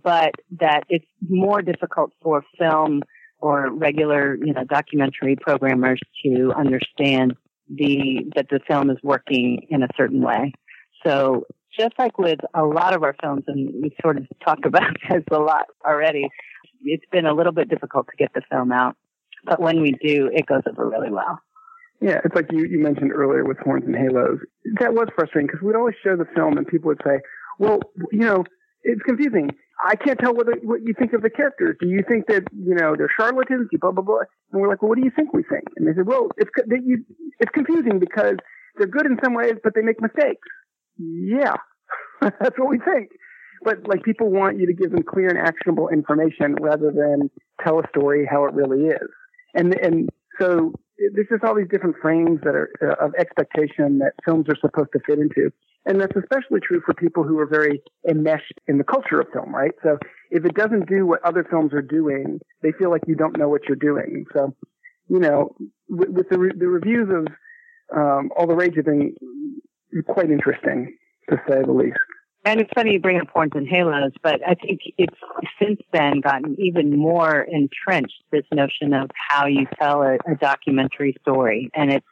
[0.00, 3.02] But that it's more difficult for film
[3.38, 7.34] or regular, you know, documentary programmers to understand
[7.68, 10.52] the, that the film is working in a certain way.
[11.04, 11.46] So
[11.78, 15.24] just like with a lot of our films, and we sort of talked about this
[15.30, 16.28] a lot already,
[16.84, 18.96] it's been a little bit difficult to get the film out.
[19.44, 21.38] But when we do, it goes over really well.
[22.00, 24.38] Yeah, it's like you, you mentioned earlier with Horns and Halos.
[24.80, 27.20] That was frustrating because we'd always show the film and people would say,
[27.58, 27.80] well,
[28.12, 28.44] you know,
[28.86, 29.50] it's confusing.
[29.84, 31.76] I can't tell what, what you think of the characters.
[31.80, 33.68] Do you think that, you know, they're charlatans?
[33.80, 34.20] Blah, blah, blah.
[34.52, 35.64] And we're like, well, what do you think we think?
[35.76, 36.50] And they said, well, it's,
[36.84, 37.04] you,
[37.40, 38.36] it's confusing because
[38.78, 40.46] they're good in some ways, but they make mistakes.
[40.98, 41.56] Yeah,
[42.20, 43.10] that's what we think.
[43.62, 47.30] But like people want you to give them clear and actionable information rather than
[47.62, 49.08] tell a story how it really is.
[49.54, 50.08] And, and
[50.40, 50.72] so
[51.14, 54.90] there's just all these different frames that are uh, of expectation that films are supposed
[54.92, 55.50] to fit into.
[55.86, 59.54] And that's especially true for people who are very enmeshed in the culture of film,
[59.54, 59.70] right?
[59.84, 59.98] So
[60.30, 63.48] if it doesn't do what other films are doing, they feel like you don't know
[63.48, 64.24] what you're doing.
[64.34, 64.52] So,
[65.08, 65.54] you know,
[65.88, 67.28] with, with the, re- the reviews of
[67.96, 69.14] um, All the Rage have been
[70.08, 70.96] quite interesting,
[71.30, 71.98] to say the least.
[72.44, 75.16] And it's funny you bring up horns and halos, but I think it's
[75.60, 81.16] since then gotten even more entrenched, this notion of how you tell a, a documentary
[81.22, 81.70] story.
[81.74, 82.06] And it's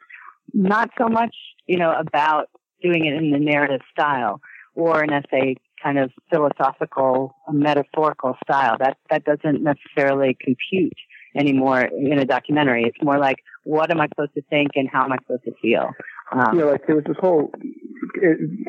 [0.53, 1.35] not so much,
[1.67, 2.47] you know, about
[2.85, 4.41] doing it in the narrative style
[4.75, 8.75] or an essay kind of philosophical, metaphorical style.
[8.79, 10.97] That, that doesn't necessarily compute
[11.35, 12.83] anymore in a documentary.
[12.83, 15.53] It's more like, what am I supposed to think and how am I supposed to
[15.61, 15.91] feel?
[16.31, 17.51] Um, know, like there was this whole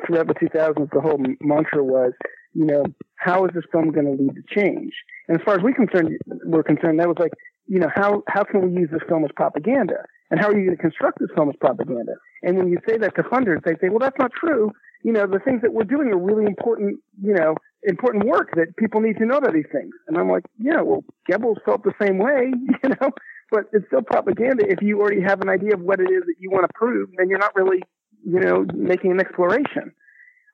[0.07, 2.13] throughout the 2000s, the whole mantra was,
[2.55, 2.85] you know,
[3.17, 4.93] how is this film going to lead to change?
[5.29, 7.33] And as far as we concerned, we're concerned, that was like,
[7.67, 10.05] you know, how how can we use this film as propaganda?
[10.31, 12.15] And how are you going to construct this film as propaganda?
[12.43, 14.73] And when you say that to funders, they say, well, that's not true.
[15.03, 18.77] You know, the things that we're doing are really important, you know, important work that
[18.77, 19.93] people need to know about these things.
[20.09, 23.11] And I'm like, yeah, well, Goebbels felt the same way, you know,
[23.51, 24.65] but it's still propaganda.
[24.69, 27.11] If you already have an idea of what it is that you want to prove,
[27.17, 27.83] then you're not really,
[28.25, 29.93] you know, making an exploration.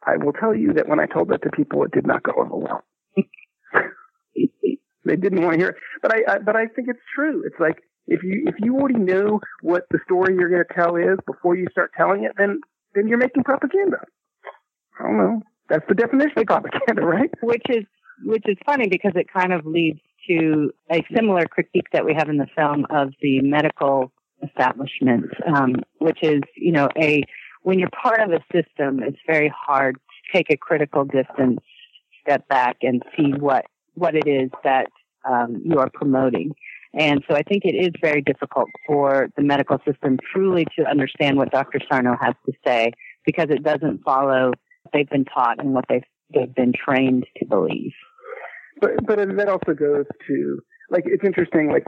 [0.05, 2.33] I will tell you that when I told that to people, it did not go
[2.37, 2.85] over well.
[5.05, 5.77] they didn't want to hear it.
[6.03, 7.45] But I, I, but I think it's true.
[7.47, 10.97] It's like If you if you already know what the story you're going to tell
[10.97, 12.61] is before you start telling it, then
[12.95, 13.99] then you're making propaganda.
[14.99, 15.43] I don't know.
[15.69, 17.31] That's the definition of propaganda, right?
[17.43, 17.85] Which is
[18.25, 22.29] which is funny because it kind of leads to a similar critique that we have
[22.29, 24.13] in the film of the medical
[24.43, 27.23] establishment, um, which is you know a
[27.63, 31.61] when you're part of a system, it's very hard to take a critical distance,
[32.21, 34.89] step back, and see what what it is that
[35.29, 36.55] um, you are promoting.
[36.95, 41.39] And so I think it is very difficult for the medical system truly to understand
[41.39, 41.81] what Dr.
[41.91, 42.93] Sarno has to say
[43.25, 47.47] because it doesn't follow what they've been taught and what they've, they've been trained to
[47.47, 47.93] believe.
[48.81, 50.59] But, but that also goes to,
[50.91, 51.85] like, it's interesting, like,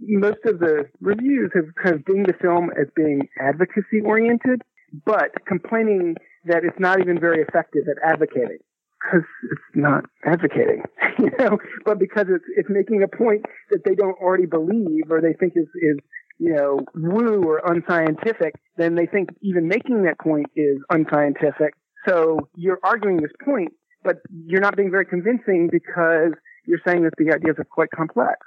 [0.00, 4.62] most of the reviews have, have dinged the film as being advocacy oriented,
[5.04, 8.58] but complaining that it's not even very effective at advocating
[9.00, 10.82] because it's not advocating,
[11.18, 15.20] you know, but because it's it's making a point that they don't already believe or
[15.20, 15.98] they think is is
[16.38, 21.74] you know woo or unscientific, then they think even making that point is unscientific.
[22.06, 23.72] So you're arguing this point,
[24.04, 26.32] but you're not being very convincing because
[26.66, 28.38] you're saying that the ideas are quite complex.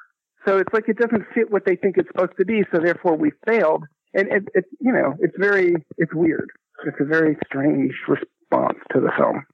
[0.48, 2.64] So it's like it doesn't fit what they think it's supposed to be.
[2.72, 3.84] So therefore we failed.
[4.14, 6.50] And it, it you know, it's very, it's weird.
[6.86, 9.46] It's a very strange response to the film.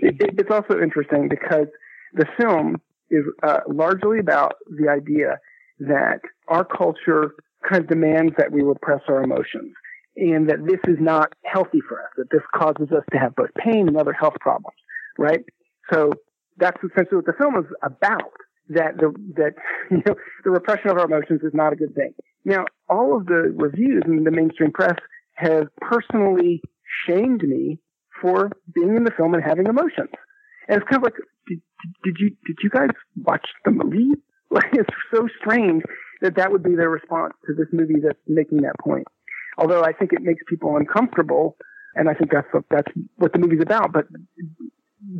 [0.00, 1.66] It, it, it's also interesting because
[2.14, 2.80] the film
[3.10, 5.38] is uh, largely about the idea
[5.80, 7.34] that our culture
[7.68, 9.74] kind of demands that we repress our emotions
[10.16, 13.50] and that this is not healthy for us, that this causes us to have both
[13.56, 14.76] pain and other health problems,
[15.16, 15.44] right?
[15.92, 16.12] So
[16.56, 18.32] that's essentially what the film is about.
[18.70, 19.54] That the that
[19.90, 22.12] you know the repression of our emotions is not a good thing.
[22.44, 24.96] Now, all of the reviews in the mainstream press
[25.34, 26.60] have personally
[27.06, 27.78] shamed me
[28.20, 30.10] for being in the film and having emotions.
[30.68, 31.14] And it's kind of like,
[31.46, 31.60] did,
[32.04, 32.90] did you did you guys
[33.24, 34.12] watch the movie?
[34.50, 35.82] Like it's so strange
[36.22, 39.06] that that would be their response to this movie that's making that point.
[39.58, 41.58] Although I think it makes people uncomfortable,
[41.94, 43.92] and I think that's what, that's what the movie's about.
[43.92, 44.06] But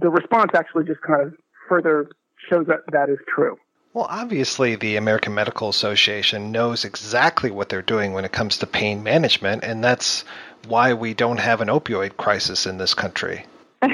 [0.00, 1.34] the response actually just kind of
[1.68, 2.08] further
[2.48, 3.58] shows that that is true.
[3.94, 8.66] Well, obviously, the American Medical Association knows exactly what they're doing when it comes to
[8.66, 10.24] pain management, and that's
[10.66, 13.44] why we don't have an opioid crisis in this country.
[13.82, 13.92] well,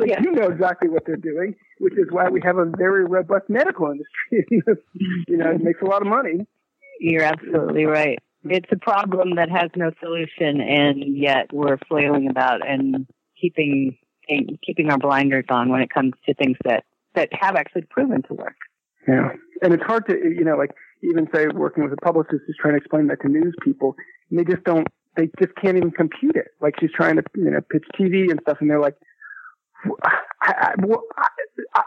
[0.00, 3.48] they do know exactly what they're doing, which is why we have a very robust
[3.48, 4.46] medical industry.
[5.28, 6.46] you know, it makes a lot of money.
[7.00, 8.18] You're absolutely right.
[8.44, 13.06] It's a problem that has no solution, and yet we're flailing about and
[13.40, 13.96] keeping
[14.64, 18.34] keeping our blinders on when it comes to things that that have actually proven to
[18.34, 18.56] work.
[19.06, 19.30] Yeah,
[19.62, 20.70] and it's hard to you know like
[21.02, 23.94] even say working with a publicist who's trying to explain that to news people,
[24.30, 26.48] and they just don't they just can't even compute it.
[26.60, 28.96] Like she's trying to you know pitch TV and stuff, and they're like,
[30.04, 31.26] I, I, well, I,
[31.74, 31.82] I,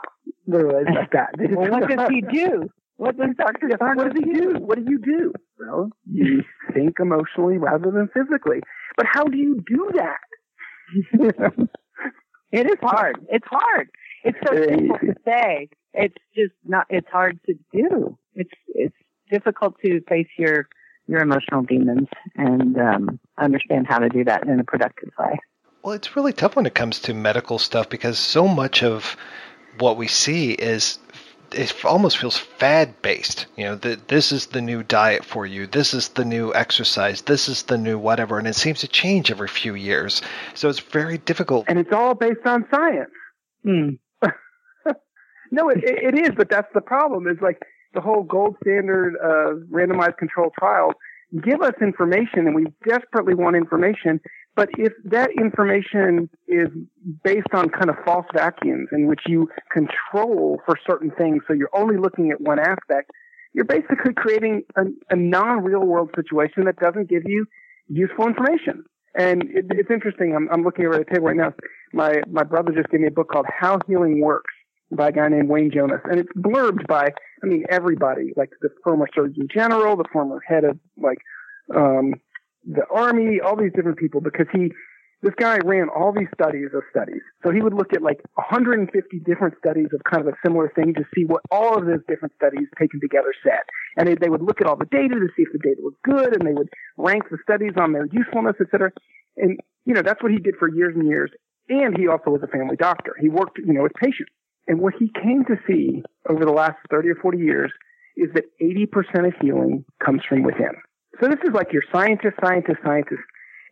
[0.47, 1.29] literally like that.
[1.37, 2.69] well, what does he do?
[2.97, 3.67] What does Dr.
[3.79, 4.57] What does he do?
[4.59, 5.33] What do you do?
[5.59, 6.43] Well, you
[6.73, 8.61] think emotionally rather than physically.
[8.95, 10.19] But how do you do that?
[12.51, 13.25] it is hard.
[13.29, 13.89] It's hard.
[14.23, 15.69] It's so simple to say.
[15.93, 16.85] It's just not.
[16.89, 18.17] It's hard to do.
[18.35, 18.95] It's it's
[19.29, 20.67] difficult to face your
[21.07, 25.39] your emotional demons and um, understand how to do that in a productive way.
[25.83, 29.17] Well, it's really tough when it comes to medical stuff because so much of
[29.79, 30.99] what we see is
[31.53, 33.47] it almost feels fad based.
[33.57, 35.67] You know, that this is the new diet for you.
[35.67, 37.21] This is the new exercise.
[37.23, 40.21] This is the new whatever, and it seems to change every few years.
[40.53, 41.65] So it's very difficult.
[41.67, 43.11] And it's all based on science.
[43.63, 43.89] Hmm.
[45.51, 47.27] no, it, it is, but that's the problem.
[47.27, 47.61] Is like
[47.93, 50.93] the whole gold standard of randomized controlled trials
[51.43, 54.19] give us information, and we desperately want information.
[54.55, 56.67] But if that information is
[57.23, 61.69] based on kind of false vacuums in which you control for certain things, so you're
[61.73, 63.11] only looking at one aspect,
[63.53, 67.45] you're basically creating a, a non-real world situation that doesn't give you
[67.87, 68.83] useful information.
[69.15, 70.35] And it, it's interesting.
[70.35, 71.53] I'm, I'm looking over at the table right now.
[71.93, 74.53] My my brother just gave me a book called How Healing Works
[74.91, 77.09] by a guy named Wayne Jonas, and it's blurbed by
[77.43, 81.19] I mean everybody, like the former Surgeon General, the former head of like
[81.75, 82.13] um,
[82.65, 84.71] the army, all these different people, because he,
[85.21, 87.21] this guy ran all these studies of studies.
[87.43, 90.93] So he would look at like 150 different studies of kind of a similar thing
[90.95, 93.61] to see what all of those different studies taken together said.
[93.97, 95.93] And they, they would look at all the data to see if the data was
[96.03, 98.91] good, and they would rank the studies on their usefulness, et cetera.
[99.37, 101.31] And, you know, that's what he did for years and years.
[101.69, 103.15] And he also was a family doctor.
[103.19, 104.31] He worked, you know, with patients.
[104.67, 107.71] And what he came to see over the last 30 or 40 years
[108.15, 110.73] is that 80% of healing comes from within.
[111.19, 113.21] So this is like your scientist, scientist, scientist.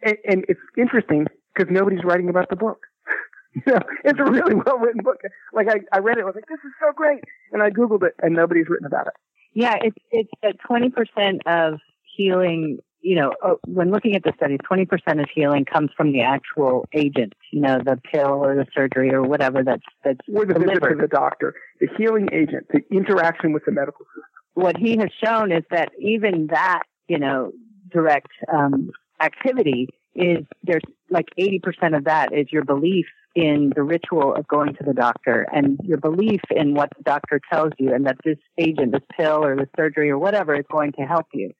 [0.03, 2.85] And, and it's interesting because nobody's writing about the book.
[3.53, 5.17] you know, it's a really well written book.
[5.53, 7.23] Like I, I read it, I was like, this is so great.
[7.51, 9.13] And I Googled it and nobody's written about it.
[9.53, 11.79] Yeah, it's it's that twenty percent of
[12.15, 12.79] healing.
[13.01, 16.21] You know, uh, when looking at the studies, twenty percent of healing comes from the
[16.21, 17.33] actual agent.
[17.51, 20.95] You know, the pill or the surgery or whatever that's that's or the visit delivered.
[20.95, 24.23] to the doctor, the healing agent, the interaction with the medical system.
[24.53, 27.51] What he has shown is that even that, you know,
[27.89, 33.83] direct um, activity is there's like eighty percent of that is your belief in the
[33.83, 37.93] ritual of going to the doctor and your belief in what the doctor tells you
[37.93, 41.27] and that this agent, this pill or the surgery or whatever is going to help
[41.33, 41.51] you.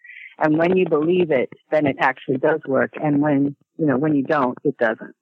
[0.42, 2.92] And when you believe it, then it actually does work.
[3.02, 5.16] And when, you know, when you don't, it doesn't.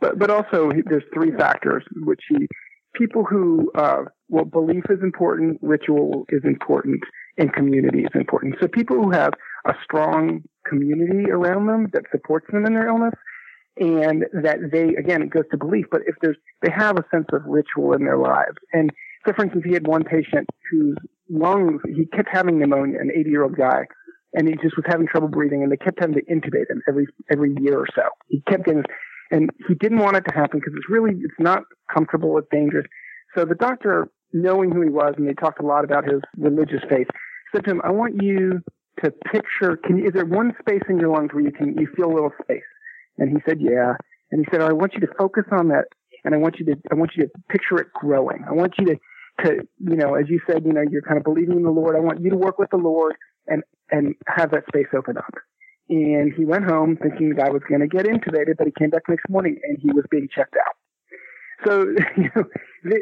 [0.00, 2.46] But, but also there's three factors which he,
[2.94, 7.00] people who, uh, well, belief is important, ritual is important,
[7.38, 8.56] and community is important.
[8.60, 9.32] So people who have
[9.66, 13.14] a strong community around them that supports them in their illness
[13.78, 17.26] and that they again it goes to belief but if there's they have a sense
[17.32, 18.90] of ritual in their lives and
[19.26, 20.96] so for instance he had one patient whose
[21.30, 23.86] lungs he kept having pneumonia an 80 year old guy
[24.34, 27.06] and he just was having trouble breathing and they kept having to intubate him every
[27.30, 28.84] every year or so he kept getting
[29.30, 32.86] and he didn't want it to happen because it's really it's not comfortable it's dangerous
[33.36, 36.82] so the doctor knowing who he was and they talked a lot about his religious
[36.88, 37.06] faith
[37.54, 38.60] said to him i want you
[39.02, 41.86] to picture can you, is there one space in your lungs where you can you
[41.96, 42.62] feel a little space
[43.18, 43.94] and he said, yeah.
[44.30, 45.84] And he said, I want you to focus on that.
[46.24, 48.44] And I want you to, I want you to picture it growing.
[48.48, 48.96] I want you to,
[49.44, 51.96] to, you know, as you said, you know, you're kind of believing in the Lord.
[51.96, 53.14] I want you to work with the Lord
[53.46, 55.34] and, and have that space open up.
[55.88, 58.90] And he went home thinking the guy was going to get intubated, but he came
[58.90, 60.76] back next morning and he was being checked out.
[61.66, 61.84] So,
[62.16, 62.44] you know,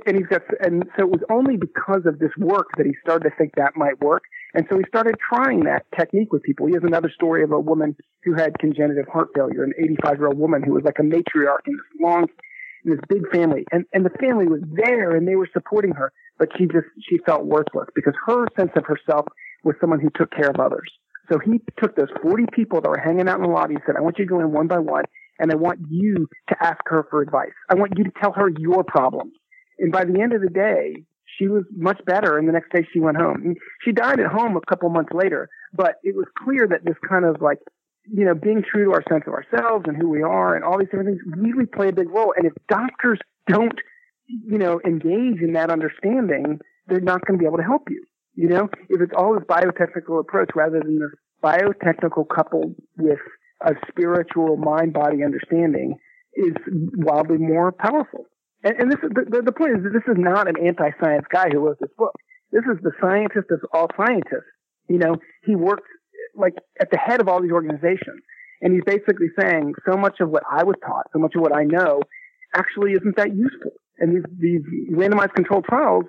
[0.07, 3.31] and he's got, and so it was only because of this work that he started
[3.31, 4.23] to think that might work.
[4.55, 6.67] And so he started trying that technique with people.
[6.67, 10.27] He has another story of a woman who had congenital heart failure, an 85 year
[10.29, 12.27] old woman who was like a matriarch in this long,
[12.85, 13.65] in this big family.
[13.73, 17.19] And, and the family was there and they were supporting her, but she just, she
[17.25, 19.27] felt worthless because her sense of herself
[19.65, 20.91] was someone who took care of others.
[21.31, 23.97] So he took those 40 people that were hanging out in the lobby and said,
[23.97, 25.05] I want you to go in one by one
[25.39, 27.53] and I want you to ask her for advice.
[27.69, 29.33] I want you to tell her your problems.
[29.79, 31.05] And by the end of the day,
[31.39, 32.37] she was much better.
[32.37, 33.55] And the next day she went home.
[33.83, 37.25] She died at home a couple months later, but it was clear that this kind
[37.25, 37.59] of like,
[38.13, 40.79] you know, being true to our sense of ourselves and who we are and all
[40.79, 42.35] these different things really play a big role.
[42.37, 43.79] And if doctors don't,
[44.27, 48.05] you know, engage in that understanding, they're not going to be able to help you.
[48.35, 51.11] You know, if it's all this biotechnical approach rather than this
[51.43, 53.19] biotechnical coupled with
[53.63, 55.97] a spiritual mind body understanding
[56.35, 56.55] is
[56.97, 58.27] wildly more powerful.
[58.63, 61.49] And, and this is the, the point is that this is not an anti-science guy
[61.53, 62.13] who wrote this book.
[62.53, 64.51] This is the scientist of all scientists.
[64.89, 65.89] You know, he works
[66.35, 68.23] like at the head of all these organizations,
[68.61, 71.55] and he's basically saying so much of what I was taught, so much of what
[71.55, 72.01] I know,
[72.55, 73.73] actually isn't that useful.
[73.99, 74.63] And these these
[74.93, 76.05] randomized controlled trials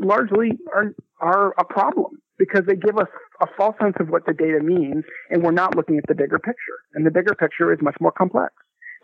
[0.00, 3.08] largely are are a problem because they give us
[3.40, 6.38] a false sense of what the data means, and we're not looking at the bigger
[6.38, 6.78] picture.
[6.94, 8.52] And the bigger picture is much more complex.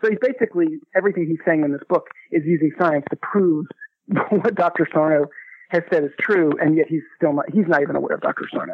[0.03, 3.65] So he's basically everything he's saying in this book is using science to prove
[4.29, 4.87] what Dr.
[4.93, 5.27] Sarno
[5.69, 8.47] has said is true, and yet he's still not he's not even aware of Dr.
[8.51, 8.73] Sarno.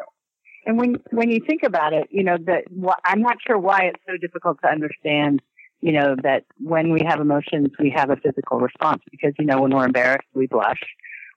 [0.65, 3.81] And when when you think about it, you know that wh- I'm not sure why
[3.83, 5.41] it's so difficult to understand.
[5.81, 9.61] You know that when we have emotions, we have a physical response because you know
[9.61, 10.81] when we're embarrassed, we blush.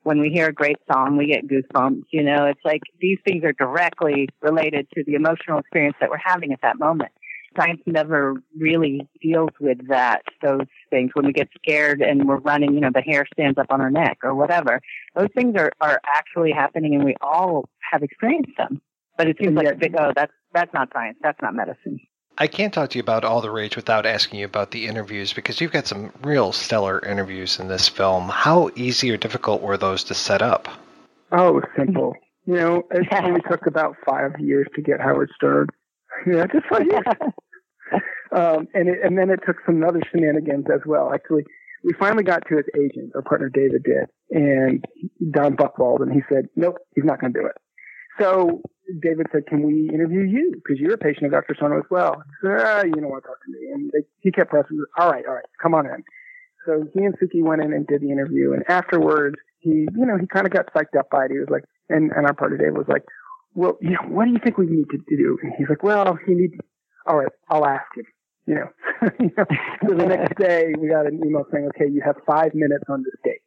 [0.02, 2.04] When we hear a great song, we get goosebumps.
[2.12, 6.18] You know, it's like these things are directly related to the emotional experience that we're
[6.24, 7.12] having at that moment
[7.58, 11.10] science never really deals with that, those things.
[11.14, 13.90] When we get scared and we're running, you know, the hair stands up on our
[13.90, 14.80] neck or whatever.
[15.16, 18.80] Those things are, are actually happening and we all have experienced them.
[19.16, 21.18] But it seems like a big, oh, that's, that's not science.
[21.22, 21.98] That's not medicine.
[22.40, 25.32] I can't talk to you about All the Rage without asking you about the interviews
[25.32, 28.28] because you've got some real stellar interviews in this film.
[28.28, 30.68] How easy or difficult were those to set up?
[31.32, 32.14] Oh, simple.
[32.46, 35.66] You know, it only took about five years to get Howard Stern.
[36.28, 37.04] Yeah, just five years.
[38.32, 41.12] um, and it, and then it took some other shenanigans as well.
[41.12, 41.42] Actually,
[41.82, 44.84] we finally got to his agent, our partner David did, and
[45.32, 47.56] Don Buchwald, and he said, nope, he's not going to do it.
[48.20, 48.62] So
[49.02, 50.52] David said, can we interview you?
[50.54, 51.54] Because you're a patient of Dr.
[51.58, 52.22] Sarno as well.
[52.24, 53.70] He said, ah, you don't want to talk to me.
[53.72, 56.02] And they, he kept pressing, all right, all right, come on in.
[56.66, 58.52] So he and Suki went in and did the interview.
[58.52, 61.30] And afterwards, he, you know, he kind of got psyched up by it.
[61.30, 63.04] He was like, and, and our partner David was like,
[63.54, 65.38] well, you know, what do you think we need to do?
[65.42, 66.54] And he's like, well, he needs,
[67.06, 68.04] all right, I'll ask him.
[68.46, 68.68] You know,
[69.20, 69.44] you know
[69.86, 73.02] so the next day we got an email saying, okay, you have five minutes on
[73.02, 73.42] this date.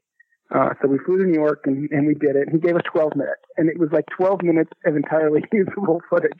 [0.54, 2.50] Uh, so we flew to New York and, and we did it.
[2.52, 6.32] He gave us 12 minutes and it was like 12 minutes of entirely usable footage.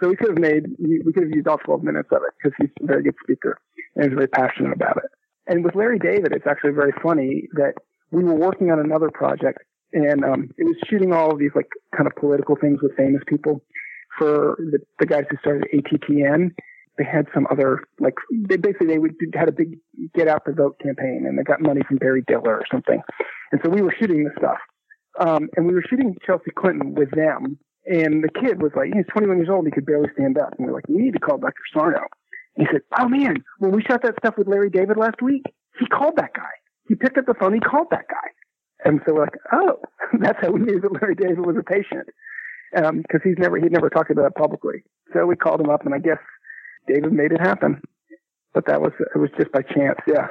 [0.00, 2.56] So we could have made, we could have used all 12 minutes of it because
[2.58, 3.58] he's a very good speaker
[3.94, 5.10] and he's very passionate about it.
[5.46, 7.74] And with Larry David, it's actually very funny that
[8.10, 9.58] we were working on another project
[9.92, 13.22] and um, it was shooting all of these like kind of political things with famous
[13.26, 13.62] people
[14.18, 16.50] for the, the guys who started ATTN.
[17.00, 19.78] They had some other like they basically they would had a big
[20.14, 23.00] get out the vote campaign, and they got money from Barry Diller or something.
[23.52, 24.58] And so we were shooting this stuff,
[25.18, 27.58] um, and we were shooting Chelsea Clinton with them.
[27.86, 30.52] And the kid was like, he's 21 years old, he could barely stand up.
[30.58, 31.64] And we're like, you need to call Dr.
[31.72, 32.04] Sarno.
[32.56, 35.44] And he said, oh man, when we shot that stuff with Larry David last week,
[35.78, 36.52] he called that guy.
[36.86, 38.28] He picked up the phone, he called that guy.
[38.84, 39.80] And so we're like, oh,
[40.20, 42.08] that's how we knew that Larry David was a patient.
[42.76, 44.84] Um, cause he's never, he'd never talked about it publicly.
[45.14, 46.18] So we called him up and I guess
[46.86, 47.80] David made it happen.
[48.52, 49.98] But that was, it was just by chance.
[50.06, 50.26] Yeah.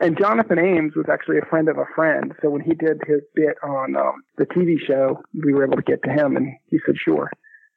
[0.00, 2.32] And Jonathan Ames was actually a friend of a friend.
[2.42, 5.82] So when he did his bit on um, the TV show, we were able to
[5.82, 7.30] get to him, and he said sure.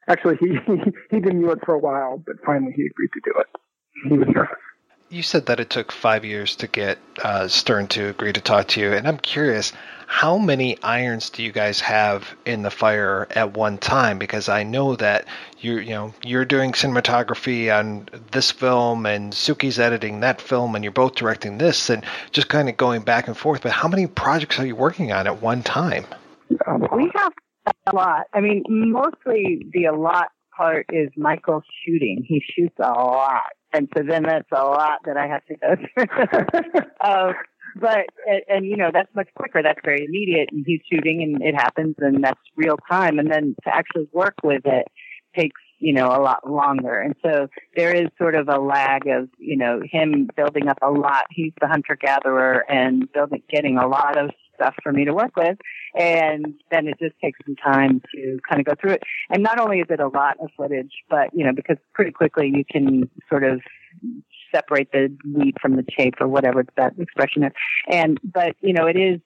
[0.07, 0.47] Actually, he
[1.11, 3.47] he, didn't do it for a while, but finally he agreed to do it.
[4.09, 4.57] He was nervous.
[5.10, 8.68] You said that it took five years to get uh, Stern to agree to talk
[8.70, 9.72] to you, and I'm curious,
[10.05, 14.20] how many irons do you guys have in the fire at one time?
[14.20, 15.26] Because I know that
[15.60, 20.84] you you know you're doing cinematography on this film, and Suki's editing that film, and
[20.84, 23.62] you're both directing this, and just kind of going back and forth.
[23.62, 26.05] But how many projects are you working on at one time?
[26.49, 27.34] We have
[27.86, 28.28] a lot.
[28.34, 32.26] I mean, mostly the a lot part is Michael shooting.
[32.28, 33.43] He shoots a lot
[33.78, 36.82] and so then that's a lot that I have to go through.
[37.09, 37.34] um,
[37.80, 39.61] but and, and you know that's much quicker.
[39.61, 43.19] That's very immediate, and he's shooting, and it happens, and that's real time.
[43.19, 44.88] And then to actually work with it
[45.36, 46.99] takes you know a lot longer.
[46.99, 50.89] And so there is sort of a lag of you know him building up a
[50.89, 51.25] lot.
[51.30, 55.36] He's the hunter gatherer and building, getting a lot of stuff for me to work
[55.36, 55.58] with.
[55.95, 59.03] And then it just takes some time to kind of go through it.
[59.30, 62.51] And not only is it a lot of footage, but, you know, because pretty quickly
[62.53, 63.62] you can sort of
[64.53, 67.51] separate the wheat from the chaff or whatever that expression is.
[67.89, 69.20] And, but, you know, it is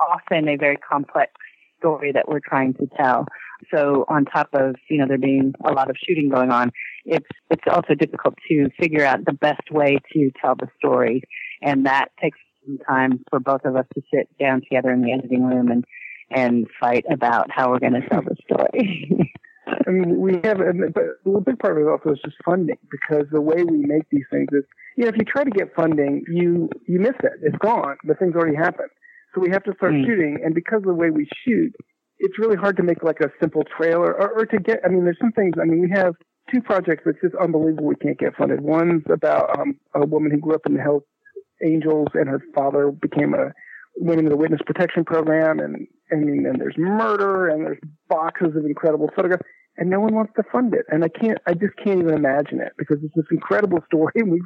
[0.00, 1.32] often a very complex
[1.78, 3.26] story that we're trying to tell.
[3.74, 6.70] So on top of, you know, there being a lot of shooting going on,
[7.04, 11.22] it's, it's also difficult to figure out the best way to tell the story.
[11.62, 15.12] And that takes some time for both of us to sit down together in the
[15.12, 15.84] editing room and
[16.30, 19.32] and fight about how we're going to tell the story.
[19.66, 20.58] I mean, we have,
[20.92, 24.08] but a big part of it also is just funding because the way we make
[24.10, 24.64] these things is,
[24.96, 27.32] you know, if you try to get funding, you you miss it.
[27.42, 27.96] It's gone.
[28.04, 28.90] The thing's already happened.
[29.34, 30.06] So we have to start mm.
[30.06, 31.72] shooting, and because of the way we shoot,
[32.18, 34.80] it's really hard to make like a simple trailer or, or to get.
[34.84, 35.54] I mean, there's some things.
[35.60, 36.14] I mean, we have
[36.52, 37.86] two projects that's just unbelievable.
[37.86, 38.60] We can't get funded.
[38.60, 41.02] One's about um, a woman who grew up in the Hells
[41.64, 43.52] Angels, and her father became a
[43.98, 47.78] went into the witness protection program, and and there's murder, and there's
[48.08, 49.42] boxes of incredible photographs,
[49.76, 52.60] and no one wants to fund it, and I can't, I just can't even imagine
[52.60, 54.42] it because it's this incredible story, and we've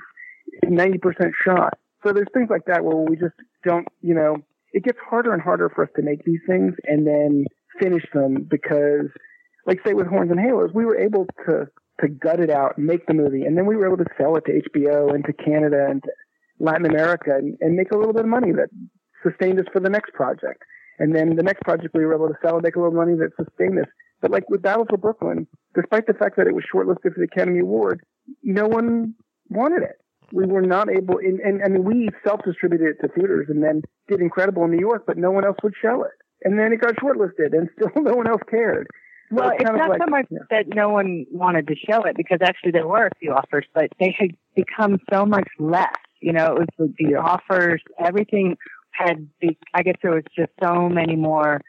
[0.65, 1.79] 90% shot.
[2.05, 3.35] So there's things like that where we just
[3.65, 4.37] don't, you know,
[4.73, 7.45] it gets harder and harder for us to make these things and then
[7.79, 9.07] finish them because,
[9.67, 11.67] like say with Horns and Halos, we were able to
[12.01, 14.35] to gut it out, and make the movie, and then we were able to sell
[14.37, 16.11] it to HBO and to Canada and to
[16.61, 18.69] Latin America and, and make a little bit of money that
[19.23, 20.63] sustained us for the next project.
[20.99, 23.15] And then the next project we were able to sell and make a little money
[23.15, 23.87] that sustained us.
[24.21, 27.25] But like with Battle for Brooklyn, despite the fact that it was shortlisted for the
[27.25, 28.03] Academy Award,
[28.43, 29.15] no one
[29.49, 29.97] wanted it.
[30.33, 33.83] We were not able, and, and I mean, we self-distributed it to theaters and then
[34.09, 36.13] did incredible in New York, but no one else would show it.
[36.45, 38.87] And then it got shortlisted and still no one else cared.
[39.31, 40.39] So well, it's, it's not like, so much yeah.
[40.51, 43.89] that no one wanted to show it because actually there were a few offers, but
[43.99, 48.57] they had become so much less you know, it was the, the offers, everything
[48.93, 51.61] had, the, I guess there was just so many more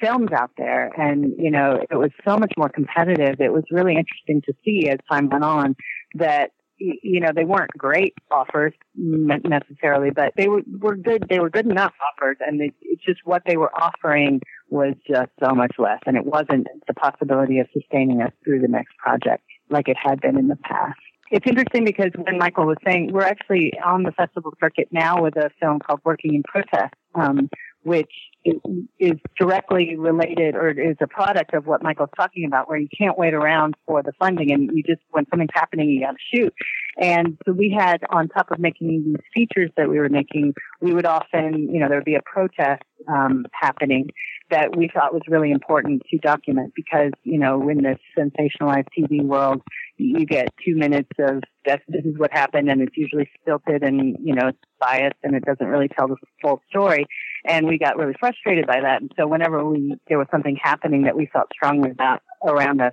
[0.00, 3.40] films out there and, you know, it was so much more competitive.
[3.40, 5.76] It was really interesting to see as time went on
[6.14, 11.24] that, you know, they weren't great offers necessarily, but they were, were good.
[11.30, 15.30] They were good enough offers and it, it's just what they were offering was just
[15.42, 16.00] so much less.
[16.04, 20.20] And it wasn't the possibility of sustaining us through the next project like it had
[20.20, 20.98] been in the past.
[21.30, 25.36] It's interesting because when Michael was saying, we're actually on the festival circuit now with
[25.36, 27.48] a film called Working in Protest, um,
[27.82, 28.12] which
[28.44, 33.18] is directly related or is a product of what Michael's talking about, where you can't
[33.18, 36.54] wait around for the funding and you just, when something's happening, you got to shoot.
[37.00, 40.94] And so we had, on top of making these features that we were making, we
[40.94, 44.10] would often, you know, there would be a protest um, happening
[44.50, 49.22] that we thought was really important to document because, you know, in this sensationalized TV
[49.22, 49.60] world,
[49.96, 54.16] you get two minutes of this, this is what happened and it's usually stilted and,
[54.22, 57.06] you know, it's biased and it doesn't really tell the full story.
[57.44, 59.00] And we got really frustrated by that.
[59.00, 62.92] And so whenever we, there was something happening that we felt strongly about around us,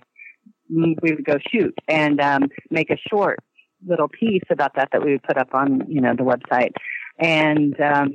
[0.70, 3.40] we would go shoot and, um, make a short
[3.86, 6.72] little piece about that that we would put up on, you know, the website.
[7.20, 8.12] And, um,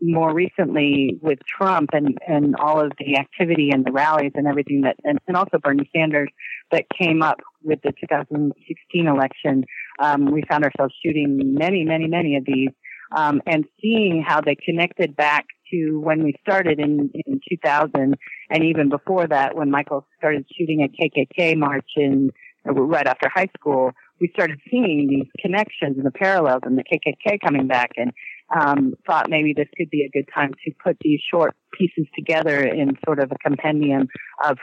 [0.00, 4.82] more recently with Trump and, and all of the activity and the rallies and everything
[4.82, 6.30] that, and, and also Bernie Sanders
[6.70, 9.64] that came up with the 2016 election,
[9.98, 12.70] um, we found ourselves shooting many, many, many of these,
[13.14, 18.14] um, and seeing how they connected back to when we started in, in 2000
[18.50, 22.30] and even before that when Michael started shooting a KKK march in
[22.64, 27.38] right after high school, we started seeing these connections and the parallels and the KKK
[27.44, 28.12] coming back and
[28.54, 32.62] um, thought maybe this could be a good time to put these short pieces together
[32.62, 34.08] in sort of a compendium
[34.44, 34.58] of,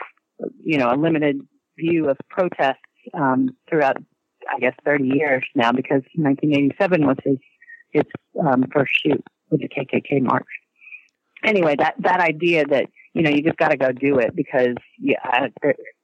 [0.62, 1.40] you know, a limited
[1.78, 2.78] view of protests
[3.14, 3.96] um, throughout,
[4.48, 7.38] I guess, 30 years now because 1987 was his
[7.92, 8.04] his
[8.40, 10.46] um, first shoot with the KKK march.
[11.44, 14.76] Anyway, that that idea that you know you just got to go do it because
[14.98, 15.48] yeah,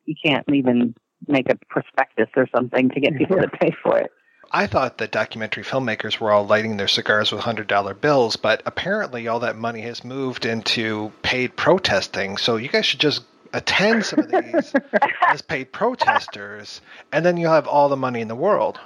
[0.05, 0.95] you can't even
[1.28, 4.11] make a prospectus or something to get people to pay for it.
[4.51, 9.28] I thought that documentary filmmakers were all lighting their cigars with $100 bills, but apparently
[9.28, 12.36] all that money has moved into paid protesting.
[12.36, 14.72] So you guys should just attend some of these
[15.28, 16.80] as paid protesters,
[17.12, 18.78] and then you'll have all the money in the world.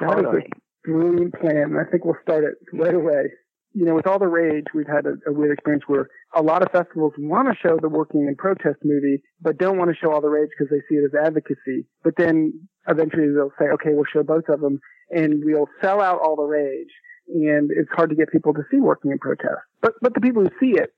[0.00, 1.76] That is a brilliant plan.
[1.76, 3.30] I think we'll start it right away
[3.78, 6.62] you know, with all the rage, we've had a, a weird experience where a lot
[6.62, 10.12] of festivals want to show the working and protest movie, but don't want to show
[10.12, 11.86] all the rage because they see it as advocacy.
[12.02, 12.54] But then
[12.88, 16.42] eventually they'll say, okay, we'll show both of them and we'll sell out all the
[16.42, 16.90] rage.
[17.28, 19.62] And it's hard to get people to see working and protest.
[19.80, 20.90] But, but the people who see it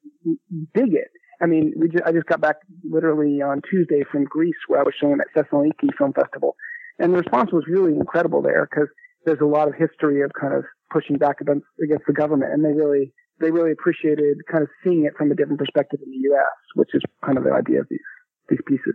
[0.73, 1.11] dig it.
[1.43, 4.85] I mean, we just, I just got back literally on Tuesday from Greece where I
[4.85, 6.57] was showing at Thessaloniki Film Festival.
[6.99, 8.89] And the response was really incredible there because
[9.27, 12.73] there's a lot of history of kind of pushing back against, the government, and they
[12.73, 16.53] really they really appreciated kind of seeing it from a different perspective in the U.S.,
[16.75, 18.01] which is kind of the idea of these
[18.49, 18.95] these pieces.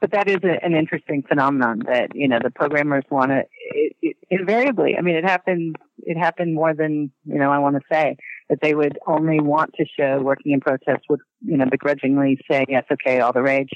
[0.00, 3.96] But that is a, an interesting phenomenon that you know the programmers want to it,
[4.02, 4.96] it, invariably.
[4.98, 5.76] I mean, it happened.
[5.98, 7.50] It happened more than you know.
[7.50, 8.16] I want to say
[8.48, 12.64] that they would only want to show working in protest would you know begrudgingly say
[12.68, 13.70] yes, okay, all the rage,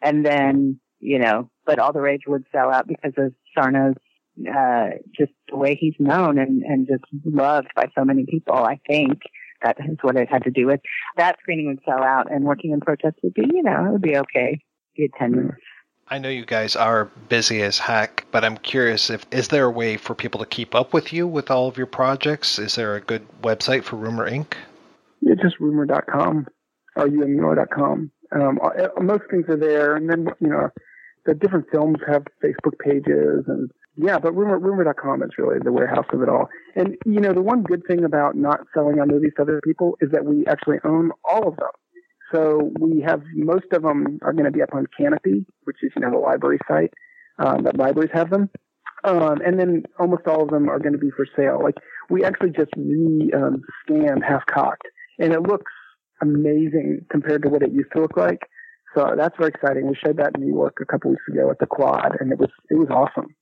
[0.00, 3.96] and then you know, but all the rage would sell out because of Sarno's
[4.40, 8.54] uh, just the way he's known and, and just loved by so many people.
[8.54, 9.20] I think
[9.62, 10.80] that is what it had to do with.
[11.16, 14.02] That screening would sell out, and working in protest would be, you know, it would
[14.02, 14.60] be okay.
[14.96, 15.54] The attendance.
[16.08, 19.70] I know you guys are busy as heck, but I'm curious if is there a
[19.70, 22.58] way for people to keep up with you with all of your projects?
[22.58, 24.54] Is there a good website for Rumur Inc?
[25.22, 26.46] Yeah, just rumur.com
[26.96, 28.10] or umur.com.
[28.32, 30.68] Um, uh, most things are there, and then you know
[31.24, 36.06] the different films have Facebook pages and yeah, but Rumur rumur.com is really the warehouse
[36.12, 36.48] of it all.
[36.74, 39.96] And you know, the one good thing about not selling our movies to other people
[40.00, 41.70] is that we actually own all of them.
[42.32, 45.92] So we have most of them are going to be up on Kanopy, which is
[45.94, 46.92] you know the library site
[47.38, 48.48] um, that libraries have them,
[49.04, 51.60] um, and then almost all of them are going to be for sale.
[51.62, 51.76] Like
[52.08, 54.88] we actually just re um, scanned Half Cocked,
[55.18, 55.70] and it looks
[56.22, 58.40] amazing compared to what it used to look like.
[58.96, 59.86] So that's very exciting.
[59.86, 62.38] We showed that in New York a couple weeks ago at the Quad, and it
[62.38, 63.34] was it was awesome.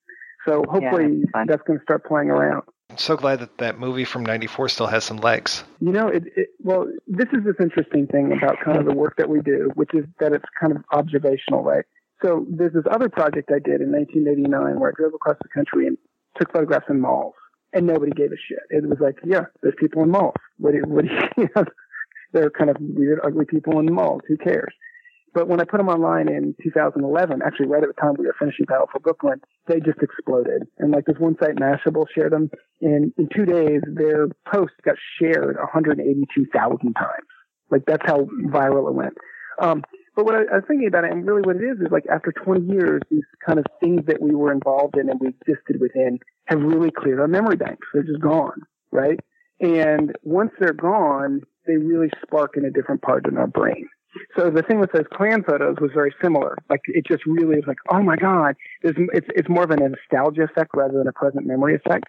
[0.47, 2.63] So hopefully yeah, that's going to start playing around.
[2.91, 5.63] I'm so glad that that movie from '94 still has some legs.
[5.81, 9.15] You know, it, it, well, this is this interesting thing about kind of the work
[9.19, 11.85] that we do, which is that it's kind of observational, right?
[12.23, 15.87] So there's this other project I did in 1989 where I drove across the country
[15.87, 15.97] and
[16.39, 17.35] took photographs in malls,
[17.73, 18.59] and nobody gave a shit.
[18.71, 20.35] It was like, yeah, there's people in malls.
[20.59, 21.65] What do you, what do you, you know,
[22.33, 24.23] they're kind of weird, ugly people in malls.
[24.29, 24.75] Who cares?
[25.33, 28.35] But when I put them online in 2011, actually right at the time we were
[28.39, 30.63] finishing Battle for Brooklyn, they just exploded.
[30.79, 32.51] And like this one site, Mashable, shared them.
[32.81, 37.29] And in two days, their post got shared 182,000 times.
[37.71, 39.15] Like that's how viral it went.
[39.61, 39.83] Um,
[40.17, 42.05] but what I, I was thinking about it, and really what it is, is like
[42.13, 45.81] after 20 years, these kind of things that we were involved in and we existed
[45.81, 47.87] within have really cleared our memory banks.
[47.93, 49.21] They're just gone, right?
[49.61, 53.89] And once they're gone, they really spark in a different part in our brain.
[54.37, 56.57] So the thing with those Klan photos was very similar.
[56.69, 59.77] Like it just really is like, oh my god, it's it's, it's more of a
[59.77, 62.07] nostalgia effect rather than a present memory effect.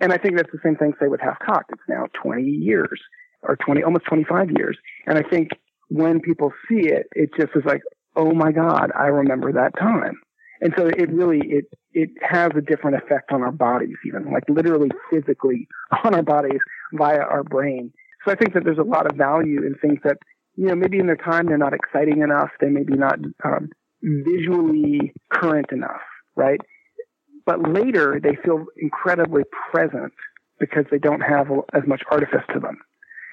[0.00, 1.72] And I think that's the same thing say with Half Cocked.
[1.72, 3.00] It's now 20 years
[3.42, 4.76] or 20, almost 25 years.
[5.06, 5.50] And I think
[5.88, 7.82] when people see it, it just is like,
[8.16, 10.14] oh my god, I remember that time.
[10.60, 14.44] And so it really it it has a different effect on our bodies, even like
[14.48, 15.66] literally physically
[16.04, 16.60] on our bodies
[16.92, 17.92] via our brain.
[18.24, 20.18] So I think that there's a lot of value in things that
[20.60, 22.50] you know, maybe in their time they're not exciting enough.
[22.60, 23.70] They may be not um,
[24.02, 26.02] visually current enough,
[26.36, 26.60] right?
[27.46, 30.12] But later they feel incredibly present
[30.58, 32.76] because they don't have as much artifice to them.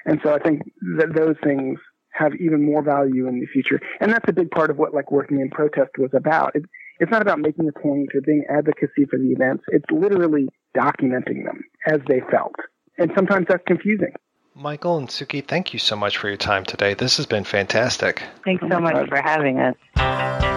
[0.06, 0.62] And so I think
[0.96, 1.78] that those things
[2.12, 3.78] have even more value in the future.
[4.00, 6.52] And that's a big part of what like working in protest was about.
[6.54, 6.62] It,
[6.98, 9.64] it's not about making a point or being advocacy for the events.
[9.68, 12.54] It's literally documenting them as they felt.
[12.96, 14.14] And sometimes that's confusing.
[14.58, 16.92] Michael and Suki, thank you so much for your time today.
[16.94, 18.24] This has been fantastic.
[18.44, 20.47] Thanks so much for having us.